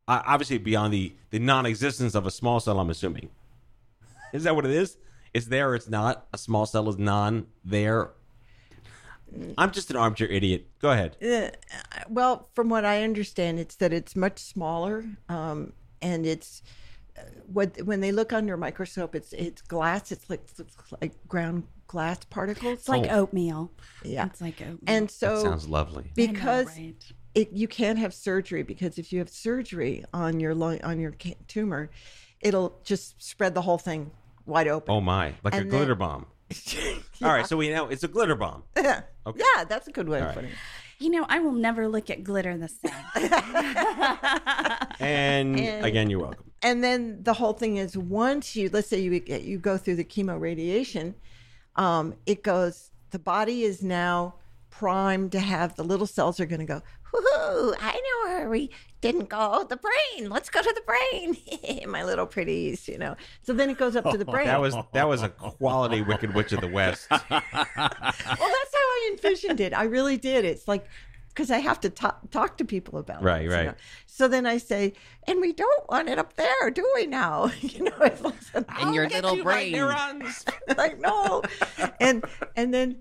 Uh, 0.08 0.22
obviously, 0.26 0.58
beyond 0.58 0.94
the 0.94 1.16
the 1.32 1.40
non-existence 1.40 2.16
of 2.16 2.26
a 2.26 2.32
small 2.32 2.60
cell, 2.60 2.80
I'm 2.80 2.90
assuming. 2.90 3.30
Is 4.34 4.44
that 4.44 4.56
what 4.56 4.66
it 4.66 4.72
is? 4.72 4.98
It's 5.34 5.48
there. 5.48 5.76
It's 5.76 5.90
not. 5.90 6.28
A 6.34 6.38
small 6.38 6.66
cell 6.66 6.88
is 6.90 6.98
non 6.98 7.48
there. 7.64 8.12
I'm 9.58 9.72
just 9.72 9.90
an 9.92 9.96
armchair 9.96 10.28
idiot. 10.28 10.68
Go 10.80 10.92
ahead. 10.92 11.16
Uh, 11.24 11.50
well, 12.10 12.50
from 12.54 12.70
what 12.70 12.86
I 12.86 13.04
understand, 13.04 13.60
it's 13.60 13.76
that 13.78 13.94
it's 13.94 14.16
much 14.16 14.40
smaller, 14.40 15.06
um, 15.30 15.74
and 16.02 16.26
it's 16.26 16.62
uh, 17.18 17.22
what 17.52 17.78
when 17.84 18.02
they 18.02 18.12
look 18.12 18.34
under 18.34 18.54
a 18.54 18.58
microscope, 18.58 19.16
it's 19.16 19.34
it's 19.34 19.62
glass. 19.62 20.12
It's 20.12 20.30
like 20.30 20.42
it's 20.58 20.62
like 21.02 21.14
ground 21.28 21.64
glass 21.88 22.20
particles. 22.30 22.74
It's 22.80 22.90
like 22.90 23.10
Oh. 23.12 23.22
oatmeal. 23.22 23.72
Yeah. 24.04 24.26
It's 24.28 24.42
like 24.42 24.62
oatmeal. 24.62 24.78
and 24.88 25.08
That 25.08 25.14
so 25.14 25.44
sounds 25.44 25.68
lovely. 25.68 26.04
I 26.18 26.26
know, 26.26 26.32
because 26.34 26.68
right? 26.78 26.96
it, 27.36 27.52
you 27.52 27.68
can't 27.68 27.98
have 28.00 28.14
surgery 28.14 28.64
because 28.64 28.98
if 29.00 29.12
you 29.12 29.20
have 29.20 29.30
surgery 29.30 30.06
on 30.14 30.40
your 30.40 30.54
lung 30.56 30.80
on 30.84 31.00
your 31.00 31.14
tumor, 31.48 31.90
it'll 32.42 32.80
just 32.84 33.22
spread 33.22 33.54
the 33.56 33.62
whole 33.64 33.78
thing 33.80 34.12
wide 34.46 34.68
open. 34.68 34.94
Oh 34.94 35.02
my, 35.02 35.34
like 35.44 35.54
a 35.56 35.58
And 35.58 35.70
glitter 35.70 35.88
then- 35.96 35.98
bomb. 35.98 36.26
All 37.24 37.32
right, 37.34 37.46
so 37.46 37.58
we 37.58 37.70
know 37.70 37.88
it's 37.88 38.04
a 38.04 38.08
glitter 38.08 38.36
bomb. 38.36 38.64
yeah. 38.78 39.02
Okay. 39.28 39.42
yeah, 39.56 39.64
that's 39.66 39.88
a 39.88 39.92
good 39.92 40.08
way 40.08 40.18
All 40.20 40.24
of 40.24 40.28
right. 40.30 40.36
putting 40.36 40.52
it. 40.52 40.56
You 41.00 41.10
know, 41.12 41.26
I 41.30 41.40
will 41.40 41.54
never 41.54 41.88
look 41.88 42.10
at 42.10 42.24
glitter 42.24 42.58
the 42.58 42.68
same. 42.68 42.92
And, 45.00 45.60
And- 45.60 45.86
again, 45.86 46.10
you're 46.10 46.20
welcome. 46.20 46.52
and 46.62 46.84
then 46.84 47.24
the 47.24 47.34
whole 47.34 47.54
thing 47.54 47.78
is 47.78 47.98
once 47.98 48.56
you 48.56 48.70
let's 48.74 48.88
say 48.90 49.00
you 49.00 49.12
you 49.28 49.58
go 49.58 49.78
through 49.78 49.96
the 49.96 50.04
chemo 50.04 50.38
radiation 50.40 51.16
um, 51.78 52.14
it 52.26 52.44
goes 52.44 52.92
the 53.12 53.20
body 53.20 53.64
is 53.64 53.82
now 53.82 54.36
primed 54.80 55.30
to 55.34 55.40
have 55.42 55.76
the 55.76 55.84
little 55.84 56.08
cells 56.08 56.40
are 56.40 56.46
going 56.46 56.62
to 56.62 56.66
go 56.66 56.82
Woohoo, 57.14 57.76
I 57.82 57.94
know 57.94 58.32
where 58.32 58.50
we 58.50 58.70
didn't 59.02 59.30
go. 59.30 59.38
Oh, 59.40 59.64
the 59.64 59.78
brain. 59.78 60.30
Let's 60.30 60.50
go 60.50 60.62
to 60.62 60.76
the 60.76 60.82
brain. 60.86 61.88
My 61.92 62.04
little 62.04 62.28
pretties, 62.28 62.88
you 62.88 63.00
know. 63.00 63.16
So 63.42 63.52
then 63.52 63.72
it 63.72 63.80
goes 63.80 63.96
up 63.96 64.10
to 64.12 64.18
the 64.18 64.26
oh, 64.28 64.32
brain. 64.32 64.46
That 64.46 64.62
was 64.62 64.76
that 64.94 65.08
was 65.08 65.24
a 65.24 65.30
quality 65.30 66.04
Wicked 66.04 66.36
Witch 66.36 66.52
of 66.52 66.62
the 66.62 66.68
West. 66.68 67.08
well, 67.12 67.20
that's 67.30 67.32
how 67.32 68.46
I 68.46 69.10
envisioned 69.12 69.60
it. 69.60 69.74
I 69.74 69.86
really 69.86 70.18
did. 70.18 70.46
It's 70.46 70.68
like 70.68 70.86
because 71.30 71.50
I 71.50 71.58
have 71.58 71.80
to 71.82 71.90
talk, 71.90 72.30
talk 72.30 72.58
to 72.58 72.66
people 72.66 73.00
about 73.00 73.24
Right, 73.24 73.40
this, 73.40 73.46
you 73.52 73.58
right. 73.58 73.66
know. 73.68 73.74
So 74.06 74.28
then 74.28 74.46
I 74.46 74.58
say, 74.58 74.94
and 75.26 75.42
we 75.42 75.52
don't 75.52 75.90
want 75.90 76.10
it 76.10 76.20
up 76.20 76.36
there, 76.36 76.70
do 76.70 76.88
we 76.94 77.08
now? 77.08 77.50
you 77.62 77.86
know, 77.86 77.96
it's 78.02 78.22
like, 78.22 78.82
In 78.82 78.94
your 78.94 79.10
little 79.10 79.42
brain. 79.42 79.72
neurons. 79.72 80.46
like 80.78 81.00
no, 81.00 81.42
and 82.00 82.24
and 82.56 82.72
then. 82.72 82.98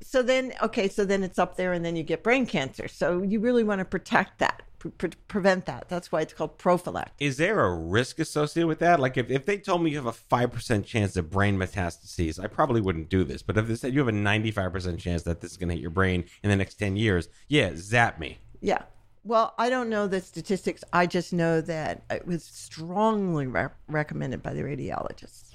So 0.00 0.22
then, 0.22 0.52
okay, 0.62 0.88
so 0.88 1.04
then 1.04 1.22
it's 1.22 1.38
up 1.38 1.56
there, 1.56 1.72
and 1.72 1.84
then 1.84 1.96
you 1.96 2.02
get 2.02 2.22
brain 2.22 2.46
cancer. 2.46 2.88
So 2.88 3.22
you 3.22 3.40
really 3.40 3.64
want 3.64 3.80
to 3.80 3.84
protect 3.84 4.38
that, 4.38 4.62
pre- 4.78 4.90
pre- 4.92 5.10
prevent 5.26 5.66
that. 5.66 5.88
That's 5.88 6.12
why 6.12 6.20
it's 6.20 6.32
called 6.32 6.56
prophylactic. 6.56 7.14
Is 7.18 7.36
there 7.36 7.64
a 7.64 7.74
risk 7.74 8.18
associated 8.18 8.68
with 8.68 8.78
that? 8.78 9.00
Like, 9.00 9.16
if, 9.16 9.30
if 9.30 9.44
they 9.44 9.58
told 9.58 9.82
me 9.82 9.90
you 9.90 9.96
have 9.96 10.06
a 10.06 10.12
five 10.12 10.52
percent 10.52 10.86
chance 10.86 11.16
of 11.16 11.30
brain 11.30 11.58
metastases, 11.58 12.42
I 12.42 12.46
probably 12.46 12.80
wouldn't 12.80 13.08
do 13.08 13.24
this. 13.24 13.42
But 13.42 13.58
if 13.58 13.66
they 13.66 13.74
said 13.74 13.92
you 13.92 14.00
have 14.00 14.08
a 14.08 14.12
ninety-five 14.12 14.72
percent 14.72 15.00
chance 15.00 15.22
that 15.22 15.40
this 15.40 15.50
is 15.50 15.56
going 15.56 15.68
to 15.68 15.74
hit 15.74 15.82
your 15.82 15.90
brain 15.90 16.24
in 16.42 16.50
the 16.50 16.56
next 16.56 16.74
ten 16.74 16.96
years, 16.96 17.28
yeah, 17.48 17.72
zap 17.74 18.18
me. 18.18 18.38
Yeah. 18.60 18.82
Well, 19.24 19.52
I 19.58 19.68
don't 19.68 19.90
know 19.90 20.06
the 20.06 20.20
statistics. 20.20 20.84
I 20.92 21.06
just 21.06 21.32
know 21.32 21.60
that 21.60 22.04
it 22.08 22.26
was 22.26 22.44
strongly 22.44 23.46
re- 23.46 23.68
recommended 23.88 24.42
by 24.42 24.54
the 24.54 24.62
radiologists. 24.62 25.47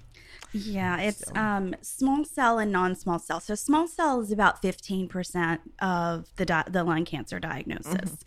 Yeah, 0.55 0.99
it's 0.99 1.23
um, 1.35 1.75
small 1.81 2.23
cell 2.23 2.59
and 2.59 2.71
non-small 2.71 3.17
cell. 3.17 3.39
So 3.39 3.55
small 3.55 3.87
cell 3.87 4.21
is 4.21 4.31
about 4.31 4.61
fifteen 4.61 5.07
percent 5.07 5.61
of 5.81 6.27
the 6.35 6.45
di- 6.45 6.65
the 6.69 6.83
lung 6.83 7.05
cancer 7.05 7.39
diagnosis, 7.39 8.19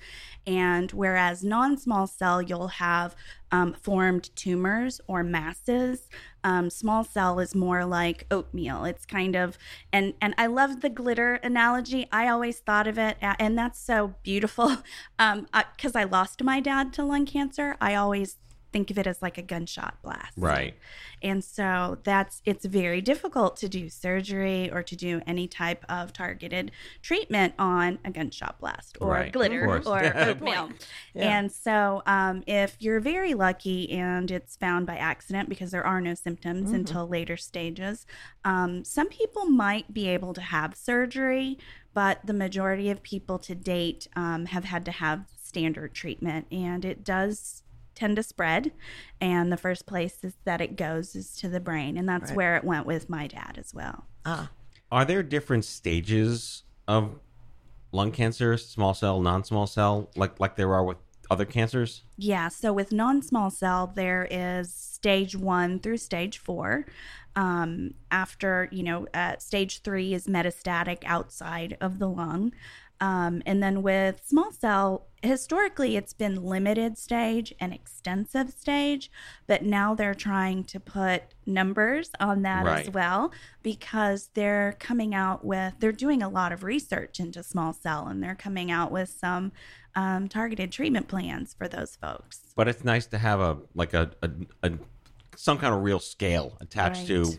and 0.45 0.90
whereas 0.90 1.45
non-small 1.45 2.09
cell 2.09 2.42
you'll 2.42 2.66
have 2.66 3.14
um, 3.52 3.75
formed 3.75 4.35
tumors 4.35 5.00
or 5.06 5.23
masses. 5.23 6.09
Um, 6.42 6.68
small 6.68 7.04
cell 7.04 7.38
is 7.38 7.54
more 7.54 7.85
like 7.85 8.26
oatmeal. 8.33 8.85
It's 8.85 9.06
kind 9.06 9.37
of 9.37 9.56
and 9.92 10.14
and 10.21 10.35
I 10.37 10.47
love 10.47 10.80
the 10.80 10.90
glitter 10.90 11.35
analogy. 11.37 12.09
I 12.11 12.26
always 12.26 12.59
thought 12.59 12.88
of 12.88 12.99
it, 12.99 13.18
and 13.21 13.56
that's 13.56 13.78
so 13.78 14.14
beautiful 14.25 14.78
because 15.16 15.95
I 15.95 16.02
lost 16.02 16.42
my 16.42 16.59
dad 16.59 16.92
to 16.95 17.04
lung 17.04 17.25
cancer. 17.25 17.76
I 17.80 17.95
always 17.95 18.37
think 18.73 18.91
of 18.91 18.99
it 18.99 19.07
as 19.07 19.23
like 19.23 19.39
a 19.39 19.43
gunshot 19.43 19.97
blast. 20.03 20.33
Right. 20.37 20.75
And 21.23 21.43
so 21.43 21.99
that's 22.05 22.43
it's 22.45 22.65
very 22.65 23.01
difficult 23.01 23.57
to 23.59 23.69
do 23.69 23.89
surgery 23.89 24.71
or 24.71 24.83
to 24.83 24.97
do 24.97 25.23
any 25.27 25.49
type 25.49 25.85
of 25.89 26.13
targeted 26.13 26.73
treatment 27.03 27.55
on 27.59 27.99
a 28.05 28.11
gunshot 28.11 28.59
blast 28.61 28.99
or 29.01 29.13
Right, 29.13 29.33
glitter 29.33 29.67
or 29.67 30.03
oatmeal. 30.17 30.71
Yeah. 31.15 31.39
And 31.39 31.51
so 31.51 32.03
um, 32.07 32.43
if 32.47 32.77
you're 32.79 33.01
very 33.01 33.35
lucky 33.35 33.91
and 33.91 34.31
it's 34.31 34.57
found 34.57 34.87
by 34.87 34.97
accident 34.97 35.49
because 35.49 35.71
there 35.71 35.87
are 35.87 36.01
no 36.01 36.15
symptoms 36.15 36.73
until 36.73 37.09
later 37.09 37.37
stages, 37.37 38.07
um, 38.45 38.85
some 38.85 39.09
people 39.09 39.47
might 39.47 39.95
be 39.95 40.09
able 40.09 40.35
to 40.35 40.41
have 40.41 40.77
surgery, 40.77 41.59
but 41.95 42.21
the 42.25 42.35
majority 42.35 42.91
of 42.91 43.03
people 43.03 43.39
to 43.39 43.55
date 43.55 44.09
um, 44.15 44.47
have 44.47 44.65
had 44.65 44.85
to 44.85 44.91
have 44.91 45.25
standard 45.43 45.95
treatment, 45.95 46.47
and 46.53 46.85
it 46.85 47.03
does 47.03 47.63
tend 47.97 48.15
to 48.17 48.23
spread 48.23 48.71
and 49.21 49.50
the 49.50 49.57
first 49.57 49.87
place 49.87 50.23
is 50.23 50.35
that 50.45 50.61
it 50.61 50.76
goes 50.76 51.17
is 51.17 51.35
to 51.37 51.49
the 51.49 51.59
brain 51.59 51.97
and 51.97 52.09
that's 52.09 52.31
where 52.33 52.57
it 52.57 52.62
went 52.62 52.87
with 52.87 53.09
my 53.11 53.26
dad 53.26 53.57
as 53.59 53.75
well. 53.75 54.05
Ah, 54.25 54.50
Are 54.93 55.05
there 55.05 55.23
different 55.25 55.65
stages 55.65 56.62
of 56.87 57.19
lung 57.91 58.12
cancer, 58.12 58.57
small 58.57 58.95
cell, 58.95 59.21
non-small 59.21 59.67
cell, 59.67 60.11
like 60.15 60.38
like 60.38 60.55
there 60.57 60.73
are 60.75 60.85
with 60.85 60.99
other 61.31 61.45
cancers? 61.45 62.03
yeah 62.17 62.49
so 62.49 62.73
with 62.73 62.93
non-small 62.93 63.50
cell 63.50 63.93
there 63.97 64.29
is 64.31 64.73
stage 64.73 65.35
one 65.35 65.81
through 65.81 65.97
stage 65.97 66.38
four. 66.38 66.87
Um, 67.35 67.95
after 68.11 68.69
you 68.71 68.83
know 68.83 69.07
uh, 69.12 69.37
stage 69.38 69.83
three 69.83 70.15
is 70.15 70.26
metastatic 70.26 70.99
outside 71.05 71.76
of 71.81 71.99
the 71.99 72.09
lung. 72.09 72.53
Um, 72.99 73.43
and 73.45 73.62
then 73.62 73.83
with 73.83 74.23
small 74.25 74.53
cell 74.53 75.07
historically 75.26 75.97
it's 75.97 76.12
been 76.12 76.42
limited 76.42 76.97
stage 76.97 77.52
and 77.61 77.73
extensive 77.73 78.50
stage 78.50 79.11
but 79.47 79.62
now 79.62 79.95
they're 79.95 80.14
trying 80.14 80.64
to 80.64 80.78
put 80.80 81.23
numbers 81.45 82.11
on 82.21 82.42
that 82.42 82.64
Right. 82.64 82.87
as 82.87 82.90
well 82.92 83.33
because 83.62 84.30
they're 84.35 84.76
coming 84.78 85.14
out 85.14 85.45
with 85.45 85.75
they're 85.78 85.92
doing 85.92 86.23
a 86.23 86.28
lot 86.28 86.52
of 86.52 86.62
research 86.62 87.21
into 87.21 87.42
small 87.42 87.73
cell 87.73 88.06
and 88.06 88.23
they're 88.23 88.35
coming 88.35 88.71
out 88.71 88.90
with 88.90 89.09
some 89.09 89.52
um, 89.95 90.28
targeted 90.28 90.71
treatment 90.73 91.09
plans 91.09 91.54
for 91.54 91.68
those 91.68 91.97
folks 91.97 92.52
But 92.54 92.68
it's 92.68 92.85
nice 92.85 93.06
to 93.09 93.18
have 93.18 93.40
a 93.40 93.59
like 93.75 93.95
a, 93.95 94.11
a, 94.23 94.30
a 94.62 94.73
some 95.37 95.59
kind 95.59 95.75
of 95.75 95.83
real 95.83 95.99
scale 95.99 96.56
attached 96.62 97.06
to, 97.09 97.30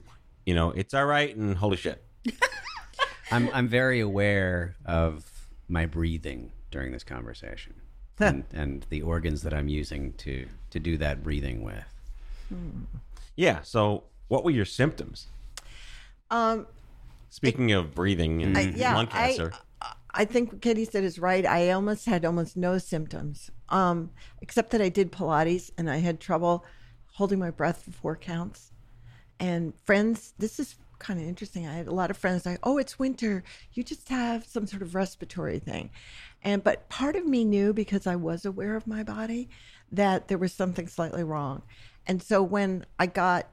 you 0.46 0.54
know, 0.54 0.70
it's 0.72 0.94
all 0.94 1.06
right 1.06 1.36
and 1.36 1.58
holy 1.58 1.78
shit. 1.78 2.04
I'm 3.32 3.50
I'm 3.54 3.68
very 3.68 4.00
aware 4.00 4.76
of 4.86 5.26
my 5.68 5.86
breathing 5.88 6.52
during 6.78 6.92
this 6.92 7.04
conversation. 7.04 7.74
and, 8.20 8.44
and 8.54 8.86
the 8.90 9.02
organs 9.02 9.42
that 9.42 9.52
I'm 9.52 9.68
using 9.68 10.14
to 10.14 10.46
to 10.70 10.80
do 10.80 10.96
that 10.98 11.24
breathing 11.24 11.64
with. 11.64 11.90
Yeah. 13.36 13.62
So, 13.64 14.04
what 14.28 14.44
were 14.44 14.52
your 14.52 14.66
symptoms? 14.66 15.26
Um, 16.30 16.68
Speaking 17.30 17.72
of 17.72 17.96
breathing 17.96 18.44
and 18.44 18.56
I, 18.56 18.62
yeah, 18.76 18.94
lung 18.96 19.08
cancer, 19.08 19.54
I, 19.82 19.94
I 20.12 20.26
think 20.26 20.52
what 20.52 20.62
Katie 20.62 20.86
said 20.86 21.04
is 21.04 21.18
right. 21.18 21.46
I 21.46 21.72
almost 21.72 22.06
had 22.06 22.26
almost 22.26 22.56
no 22.56 22.78
symptoms, 22.78 23.50
um, 23.70 24.12
except 24.42 24.70
that 24.72 24.82
I 24.82 24.90
did 24.90 25.12
Pilates 25.12 25.72
and 25.80 25.90
I 25.90 25.98
had 25.98 26.20
trouble 26.20 26.64
holding 27.14 27.40
my 27.40 27.50
breath 27.50 27.84
for 27.84 27.92
four 27.92 28.16
counts. 28.16 28.72
And 29.40 29.74
friends, 29.84 30.34
this 30.38 30.60
is 30.60 30.76
kind 31.00 31.20
of 31.20 31.28
interesting. 31.28 31.68
I 31.68 31.76
had 31.76 31.88
a 31.88 31.94
lot 31.94 32.10
of 32.10 32.18
friends 32.18 32.46
like, 32.46 32.60
"Oh, 32.64 32.78
it's 32.78 32.98
winter. 32.98 33.44
You 33.74 33.84
just 33.84 34.10
have 34.10 34.46
some 34.46 34.66
sort 34.68 34.82
of 34.82 34.96
respiratory 34.96 35.60
thing," 35.60 35.90
and 36.48 36.64
but 36.64 36.88
part 36.88 37.18
of 37.18 37.26
me 37.26 37.44
knew 37.44 37.74
because 37.74 38.08
I 38.08 38.16
was 38.16 38.46
aware 38.46 38.78
of 38.78 38.88
my 38.88 39.04
body 39.04 39.50
that 39.92 40.30
there 40.30 40.38
was 40.38 40.54
something 40.54 40.88
slightly 40.88 41.24
wrong, 41.24 41.62
and 42.08 42.24
so 42.24 42.42
when 42.42 42.86
I 42.98 43.06
got 43.06 43.48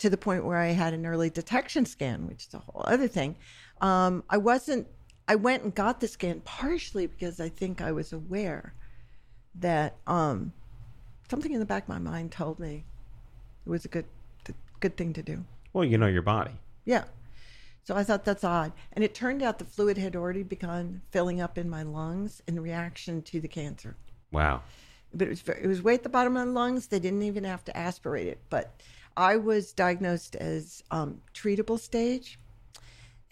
to 0.00 0.08
the 0.08 0.16
point 0.16 0.46
where 0.46 0.56
I 0.56 0.68
had 0.68 0.94
an 0.94 1.04
early 1.04 1.28
detection 1.28 1.84
scan, 1.84 2.26
which 2.26 2.46
is 2.46 2.54
a 2.54 2.58
whole 2.58 2.82
other 2.86 3.06
thing. 3.06 3.36
Um, 3.82 4.24
I 4.30 4.38
wasn't. 4.38 4.86
I 5.28 5.34
went 5.36 5.62
and 5.62 5.74
got 5.74 6.00
the 6.00 6.08
scan 6.08 6.40
partially 6.40 7.06
because 7.06 7.38
I 7.38 7.50
think 7.50 7.82
I 7.82 7.92
was 7.92 8.12
aware 8.12 8.74
that 9.56 9.96
um, 10.06 10.52
something 11.28 11.52
in 11.52 11.60
the 11.60 11.66
back 11.66 11.84
of 11.84 11.88
my 11.90 11.98
mind 11.98 12.32
told 12.32 12.58
me 12.58 12.84
it 13.66 13.70
was 13.70 13.84
a 13.84 13.88
good, 13.88 14.06
good 14.80 14.96
thing 14.96 15.12
to 15.12 15.22
do. 15.22 15.44
well, 15.74 15.84
you 15.84 15.98
know 15.98 16.06
your 16.06 16.22
body. 16.22 16.52
Yeah. 16.86 17.04
So 17.90 17.96
I 17.96 18.04
thought 18.04 18.24
that's 18.24 18.44
odd, 18.44 18.70
and 18.92 19.02
it 19.02 19.16
turned 19.16 19.42
out 19.42 19.58
the 19.58 19.64
fluid 19.64 19.98
had 19.98 20.14
already 20.14 20.44
begun 20.44 21.02
filling 21.10 21.40
up 21.40 21.58
in 21.58 21.68
my 21.68 21.82
lungs 21.82 22.40
in 22.46 22.60
reaction 22.60 23.20
to 23.22 23.40
the 23.40 23.48
cancer. 23.48 23.96
Wow. 24.30 24.62
but 25.12 25.26
it 25.26 25.30
was 25.30 25.42
it 25.60 25.66
was 25.66 25.82
way 25.82 25.94
at 25.94 26.04
the 26.04 26.08
bottom 26.08 26.36
of 26.36 26.46
the 26.46 26.52
lungs. 26.52 26.86
They 26.86 27.00
didn't 27.00 27.24
even 27.24 27.42
have 27.42 27.64
to 27.64 27.76
aspirate 27.76 28.28
it. 28.28 28.38
But 28.48 28.80
I 29.16 29.38
was 29.38 29.72
diagnosed 29.72 30.36
as 30.36 30.84
um, 30.92 31.20
treatable 31.34 31.80
stage, 31.80 32.38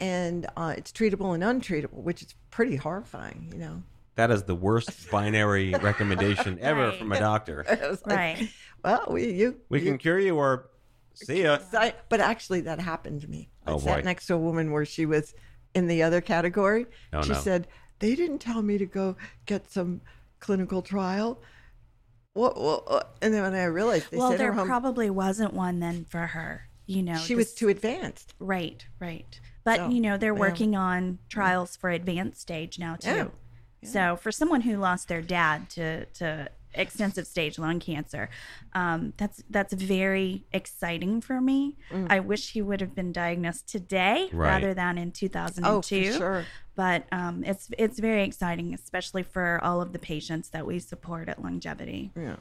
and 0.01 0.45
uh, 0.57 0.75
it's 0.77 0.91
treatable 0.91 1.35
and 1.41 1.45
untreatable, 1.63 2.03
which 2.03 2.23
is 2.23 2.35
pretty 2.51 2.75
horrifying. 2.75 3.51
You 3.53 3.59
know, 3.61 3.83
That 4.17 4.33
is 4.33 4.43
the 4.43 4.57
worst 4.57 5.09
binary 5.13 5.73
recommendation 5.73 6.59
ever 6.61 6.89
Right. 6.89 6.99
from 6.99 7.13
a 7.13 7.19
doctor. 7.21 7.65
I 7.71 7.87
was 7.89 8.05
like, 8.05 8.17
Right. 8.17 8.51
well, 8.83 9.07
we 9.09 9.31
you 9.35 9.61
We 9.69 9.79
you- 9.79 9.85
can 9.85 9.99
cure 9.99 10.19
you 10.19 10.35
or 10.37 10.67
see 11.15 11.45
ya. 11.45 11.59
But 12.09 12.19
actually, 12.21 12.63
that 12.63 12.81
happened 12.81 13.21
to 13.21 13.29
me. 13.31 13.51
I 13.69 13.73
Oh, 13.73 13.79
sat 13.79 13.97
boy. 13.99 14.03
next 14.03 14.27
to 14.27 14.35
a 14.35 14.39
woman 14.39 14.73
where 14.73 14.85
she 14.85 15.07
was 15.07 15.35
in 15.75 15.87
the 15.87 16.03
other 16.03 16.21
category. 16.21 16.87
Oh, 17.13 17.23
she 17.23 17.33
no. 17.33 17.39
said 17.39 17.69
they 17.99 18.15
didn't 18.15 18.39
tell 18.39 18.63
me 18.63 18.79
to 18.79 18.87
go 18.87 19.17
get 19.47 19.71
some 19.71 20.01
clinical 20.41 20.83
trial. 20.83 21.41
What, 22.35 22.61
what, 22.61 22.89
what? 22.91 23.17
And 23.21 23.35
then 23.35 23.43
when 23.43 23.55
I 23.55 23.65
realized 23.65 24.11
they 24.11 24.17
well, 24.17 24.37
there 24.37 24.53
home, 24.53 24.67
probably 24.67 25.11
wasn't 25.11 25.55
one 25.55 25.81
then 25.81 26.05
for 26.09 26.27
her. 26.27 26.69
You 26.87 27.03
know, 27.03 27.17
she 27.17 27.35
was 27.35 27.53
too 27.53 27.69
advanced. 27.69 28.35
right, 28.39 28.85
right. 29.01 29.41
But 29.65 29.77
So, 29.77 29.89
you 29.89 30.01
know, 30.01 30.17
they're 30.17 30.33
yeah. 30.33 30.39
working 30.41 30.77
on 30.77 31.03
mm. 31.13 31.19
trials 31.29 31.77
for 31.77 31.91
advanced 31.91 32.41
stage 32.41 32.79
now 32.79 32.97
too. 32.97 33.11
Oh, 33.11 33.31
yeah. 33.83 33.89
So 33.91 34.17
for 34.17 34.33
someone 34.33 34.63
who 34.63 34.77
lost 34.79 35.09
their 35.09 35.21
dad 35.21 35.69
to 35.71 36.07
to 36.07 36.49
extensive 36.75 37.27
stage 37.27 37.59
lung 37.59 37.81
cancer, 37.81 38.29
um, 38.75 39.13
that's 39.17 39.43
that's 39.51 39.73
very 39.73 40.45
exciting 40.53 41.21
for 41.21 41.41
me. 41.41 41.77
Mm. 41.91 42.07
I 42.11 42.21
wish 42.21 42.53
he 42.53 42.63
would 42.63 42.81
have 42.81 42.95
been 42.95 43.13
diagnosed 43.13 43.69
today 43.69 44.29
Right. 44.33 44.49
rather 44.51 44.75
than 44.75 44.99
in 44.99 45.13
2002. 45.13 45.69
Oh, 45.69 45.83
for 45.83 46.19
sure. 46.19 46.45
But 46.75 47.07
um, 47.11 47.43
it's 47.45 47.69
it's 47.77 47.99
very 47.99 48.23
exciting, 48.23 48.73
especially 48.75 49.23
for 49.23 49.59
all 49.63 49.83
of 49.83 49.93
the 49.93 49.99
patients 49.99 50.51
that 50.51 50.67
we 50.67 50.79
support 50.79 51.29
at 51.29 51.43
LUNGevity. 51.43 52.11
Yeah. 52.17 52.37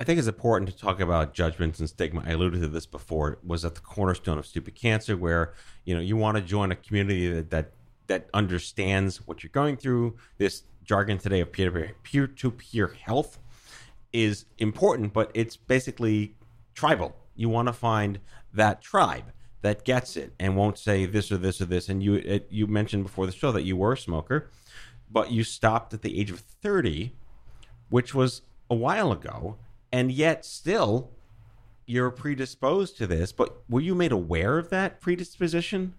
I 0.00 0.04
think 0.04 0.18
it's 0.18 0.26
important 0.26 0.68
to 0.68 0.76
talk 0.76 0.98
about 0.98 1.32
judgments 1.32 1.78
and 1.78 1.88
stigma. 1.88 2.24
I 2.26 2.32
alluded 2.32 2.60
to 2.62 2.66
this 2.66 2.86
before. 2.86 3.34
It 3.34 3.38
was 3.44 3.64
at 3.64 3.76
the 3.76 3.80
cornerstone 3.80 4.36
of 4.36 4.46
stupid 4.46 4.74
cancer, 4.74 5.16
where 5.16 5.54
you 5.84 5.94
know 5.94 6.00
you 6.00 6.16
want 6.16 6.36
to 6.38 6.42
join 6.42 6.72
a 6.72 6.74
community 6.76 7.28
that 7.28 7.50
that, 7.50 7.72
that 8.08 8.28
understands 8.34 9.24
what 9.28 9.44
you're 9.44 9.50
going 9.52 9.76
through. 9.76 10.16
This 10.38 10.64
jargon 10.84 11.18
today 11.18 11.40
of 11.40 11.52
peer 11.52 11.94
peer 12.02 12.26
to 12.26 12.50
peer 12.50 12.88
health 12.88 13.38
is 14.12 14.44
important, 14.58 15.12
but 15.12 15.30
it's 15.34 15.56
basically 15.56 16.34
tribal. 16.74 17.16
You 17.34 17.48
want 17.48 17.68
to 17.68 17.72
find 17.72 18.20
that 18.52 18.82
tribe 18.82 19.32
that 19.62 19.84
gets 19.84 20.16
it 20.16 20.34
and 20.38 20.56
won't 20.56 20.78
say 20.78 21.06
this 21.06 21.32
or 21.32 21.36
this 21.38 21.60
or 21.60 21.64
this. 21.64 21.88
And 21.88 22.02
you 22.02 22.14
it, 22.14 22.46
you 22.50 22.66
mentioned 22.66 23.04
before 23.04 23.26
the 23.26 23.32
show 23.32 23.52
that 23.52 23.62
you 23.62 23.76
were 23.76 23.92
a 23.92 23.98
smoker, 23.98 24.50
but 25.10 25.30
you 25.30 25.44
stopped 25.44 25.94
at 25.94 26.02
the 26.02 26.20
age 26.20 26.30
of 26.30 26.40
thirty, 26.40 27.14
which 27.88 28.14
was 28.14 28.42
a 28.68 28.74
while 28.74 29.12
ago, 29.12 29.56
and 29.92 30.12
yet 30.12 30.44
still 30.44 31.10
you're 31.86 32.10
predisposed 32.10 32.96
to 32.98 33.06
this. 33.06 33.32
But 33.32 33.62
were 33.68 33.80
you 33.80 33.94
made 33.94 34.12
aware 34.12 34.58
of 34.58 34.70
that 34.70 35.00
predisposition? 35.00 35.94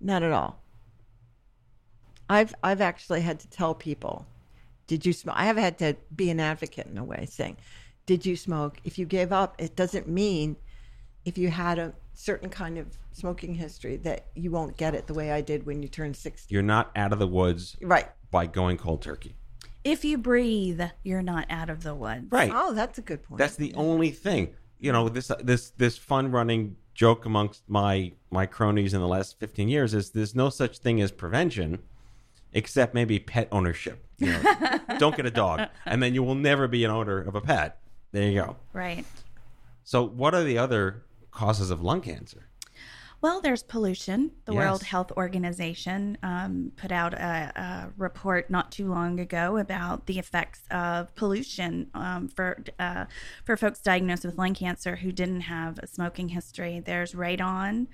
Not 0.00 0.22
at 0.22 0.32
all. 0.32 0.62
I've 2.28 2.54
I've 2.62 2.80
actually 2.80 3.20
had 3.22 3.40
to 3.40 3.48
tell 3.48 3.74
people, 3.74 4.26
did 4.86 5.06
you 5.06 5.12
smoke? 5.12 5.36
I 5.38 5.44
have 5.46 5.56
had 5.56 5.78
to 5.78 5.96
be 6.14 6.30
an 6.30 6.40
advocate 6.40 6.86
in 6.86 6.98
a 6.98 7.04
way, 7.04 7.26
saying, 7.30 7.56
did 8.06 8.24
you 8.26 8.36
smoke? 8.36 8.78
If 8.84 8.98
you 8.98 9.06
gave 9.06 9.32
up, 9.32 9.54
it 9.58 9.76
doesn't 9.76 10.08
mean 10.08 10.56
if 11.24 11.36
you 11.38 11.50
had 11.50 11.78
a 11.78 11.92
certain 12.14 12.48
kind 12.48 12.78
of 12.78 12.96
smoking 13.12 13.54
history 13.54 13.96
that 13.98 14.26
you 14.34 14.50
won't 14.50 14.76
get 14.76 14.94
it 14.94 15.06
the 15.06 15.14
way 15.14 15.32
I 15.32 15.40
did 15.40 15.66
when 15.66 15.82
you 15.82 15.88
turned 15.88 16.16
sixty. 16.16 16.52
You're 16.54 16.62
not 16.62 16.90
out 16.96 17.12
of 17.12 17.18
the 17.18 17.26
woods 17.26 17.76
Right. 17.80 18.08
by 18.30 18.46
going 18.46 18.76
cold 18.78 19.02
turkey. 19.02 19.34
If 19.84 20.04
you 20.04 20.18
breathe, 20.18 20.80
you're 21.04 21.22
not 21.22 21.46
out 21.48 21.70
of 21.70 21.84
the 21.84 21.94
woods. 21.94 22.26
Right. 22.30 22.50
Oh, 22.52 22.72
that's 22.74 22.98
a 22.98 23.02
good 23.02 23.22
point. 23.22 23.38
That's 23.38 23.54
the 23.56 23.72
only 23.74 24.10
thing. 24.10 24.54
You 24.80 24.92
know, 24.92 25.08
this 25.08 25.30
this 25.40 25.70
this 25.70 25.96
fun 25.96 26.30
running 26.32 26.76
joke 26.94 27.24
amongst 27.24 27.62
my 27.68 28.12
my 28.30 28.46
cronies 28.46 28.94
in 28.94 29.00
the 29.00 29.06
last 29.08 29.38
15 29.38 29.68
years 29.68 29.94
is 29.94 30.10
there's 30.10 30.34
no 30.34 30.48
such 30.50 30.78
thing 30.78 31.00
as 31.00 31.12
prevention 31.12 31.78
except 32.56 32.94
maybe 32.94 33.18
pet 33.18 33.48
ownership. 33.52 34.04
You 34.18 34.32
know, 34.32 34.80
don't 34.98 35.14
get 35.14 35.26
a 35.26 35.30
dog 35.30 35.68
and 35.84 36.02
then 36.02 36.14
you 36.14 36.22
will 36.22 36.34
never 36.34 36.66
be 36.66 36.84
an 36.84 36.90
owner 36.90 37.20
of 37.20 37.34
a 37.34 37.40
pet. 37.40 37.78
There 38.12 38.28
you 38.28 38.40
go. 38.40 38.56
Right. 38.72 39.04
So 39.84 40.02
what 40.02 40.34
are 40.34 40.42
the 40.42 40.56
other 40.56 41.04
causes 41.30 41.70
of 41.70 41.82
lung 41.82 42.00
cancer? 42.00 42.48
Well, 43.20 43.40
there's 43.40 43.62
pollution. 43.62 44.30
The 44.44 44.54
World 44.54 44.82
Health 44.82 45.10
Organization 45.16 46.16
um, 46.22 46.72
put 46.76 46.92
out 46.92 47.12
a, 47.14 47.52
a 47.56 47.92
report 47.96 48.50
not 48.50 48.70
too 48.70 48.88
long 48.88 49.20
ago 49.20 49.56
about 49.56 50.06
the 50.06 50.18
effects 50.18 50.60
of 50.70 51.14
pollution 51.14 51.90
um, 51.94 52.28
for 52.28 52.62
uh, 52.78 53.06
for 53.44 53.56
folks 53.56 53.80
diagnosed 53.80 54.24
with 54.24 54.36
lung 54.38 54.54
cancer 54.54 54.96
who 54.96 55.12
didn't 55.12 55.42
have 55.42 55.78
a 55.78 55.86
smoking 55.86 56.28
history. 56.28 56.80
There's 56.80 57.12
radon, 57.12 57.86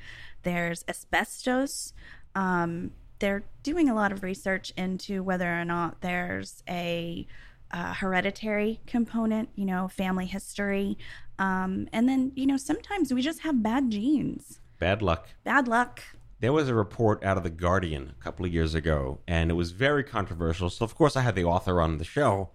there's 0.42 0.84
asbestos. 0.88 1.94
Um, 2.34 2.90
they're 3.22 3.44
doing 3.62 3.88
a 3.88 3.94
lot 3.94 4.10
of 4.12 4.22
research 4.24 4.72
into 4.76 5.22
whether 5.22 5.48
or 5.58 5.64
not 5.64 6.00
there's 6.02 6.62
a 6.68 7.26
uh, 7.70 7.94
hereditary 7.94 8.80
component, 8.86 9.48
you 9.54 9.64
know, 9.64 9.86
family 9.88 10.26
history. 10.26 10.98
Um, 11.38 11.88
and 11.92 12.08
then, 12.08 12.32
you 12.34 12.46
know, 12.46 12.56
sometimes 12.56 13.14
we 13.14 13.22
just 13.22 13.40
have 13.40 13.62
bad 13.62 13.90
genes 13.90 14.58
Bad 14.78 15.00
luck. 15.00 15.28
bad 15.44 15.68
luck. 15.68 16.02
There 16.40 16.52
was 16.52 16.68
a 16.68 16.74
report 16.74 17.22
out 17.24 17.36
of 17.36 17.44
the 17.44 17.50
Guardian 17.50 18.12
a 18.20 18.22
couple 18.24 18.44
of 18.44 18.52
years 18.52 18.74
ago, 18.74 19.20
and 19.28 19.48
it 19.50 19.54
was 19.54 19.70
very 19.70 20.02
controversial. 20.02 20.68
So, 20.68 20.84
of 20.84 20.96
course, 20.96 21.16
I 21.16 21.20
had 21.20 21.36
the 21.36 21.44
author 21.44 21.80
on 21.80 21.98
the 21.98 22.04
show, 22.04 22.50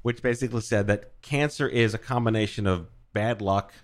which 0.00 0.22
basically 0.22 0.62
said 0.62 0.86
that 0.86 1.20
cancer 1.20 1.68
is 1.68 1.92
a 1.92 1.98
combination 1.98 2.66
of 2.66 2.88
bad 3.12 3.42
luck 3.42 3.74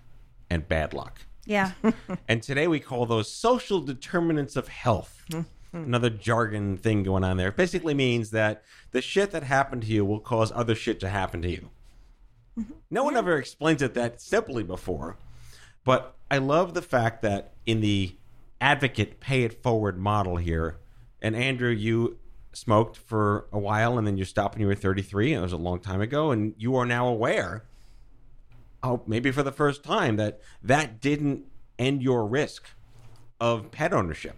and 0.49 0.67
bad 0.67 0.93
luck. 0.95 1.19
Yeah. 1.45 1.73
And 2.27 2.41
today 2.41 2.67
we 2.67 2.79
call 2.79 3.05
those 3.05 3.29
social 3.31 3.79
determinants 3.79 4.55
of 4.55 4.67
health. 4.69 5.23
Hmm. 5.73 5.85
Another 5.85 6.11
jargon 6.11 6.77
thing 6.77 7.01
going 7.01 7.23
on 7.23 7.37
there. 7.37 7.49
It 7.49 7.57
basically 7.57 7.95
means 7.95 8.29
that 8.29 8.63
the 8.91 9.01
shit 9.01 9.31
that 9.31 9.43
happened 9.43 9.81
to 9.81 9.87
you 9.87 10.05
will 10.05 10.19
cause 10.19 10.51
other 10.53 10.75
shit 10.75 10.99
to 10.99 11.09
happen 11.09 11.41
to 11.41 11.49
you. 11.49 11.71
Mm-hmm. 12.57 12.73
No 12.91 13.03
one 13.03 13.17
ever 13.17 13.37
explains 13.37 13.81
it 13.81 13.95
that 13.95 14.21
simply 14.21 14.63
before. 14.63 15.17
But 15.83 16.15
I 16.29 16.37
love 16.37 16.75
the 16.75 16.83
fact 16.83 17.23
that 17.23 17.53
in 17.65 17.81
the 17.81 18.15
advocate 18.61 19.19
pay 19.19 19.43
it 19.43 19.63
forward 19.63 19.97
model 19.97 20.37
here, 20.37 20.77
and 21.21 21.35
Andrew, 21.35 21.71
you 21.71 22.19
smoked 22.51 22.95
for 22.95 23.47
a 23.51 23.57
while 23.57 23.97
and 23.97 24.05
then 24.05 24.15
you 24.15 24.25
stopped 24.25 24.53
when 24.53 24.61
you 24.61 24.67
were 24.67 24.75
33. 24.75 25.33
It 25.33 25.39
was 25.39 25.53
a 25.53 25.57
long 25.57 25.79
time 25.79 26.01
ago, 26.01 26.29
and 26.29 26.53
you 26.57 26.75
are 26.75 26.85
now 26.85 27.07
aware, 27.07 27.65
oh, 28.83 29.01
maybe 29.07 29.31
for 29.31 29.41
the 29.41 29.51
first 29.51 29.83
time, 29.83 30.17
that 30.17 30.39
that 30.61 31.01
didn't 31.01 31.45
end 31.79 32.03
your 32.03 32.27
risk 32.27 32.67
of 33.41 33.71
pet 33.71 33.91
ownership. 33.91 34.35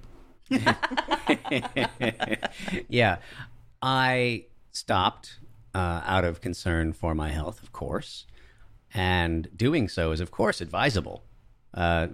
yeah, 2.90 3.18
I 3.82 4.46
stopped 4.72 5.40
uh, 5.74 6.02
out 6.06 6.24
of 6.24 6.42
concern 6.42 6.94
for 6.94 7.14
my 7.14 7.30
health, 7.30 7.62
of 7.62 7.72
course, 7.72 8.26
and 8.94 9.48
doing 9.56 9.90
so 9.90 10.12
is, 10.12 10.20
of 10.20 10.32
course, 10.32 10.62
advisable. 10.62 11.24
Uh, 11.76 12.08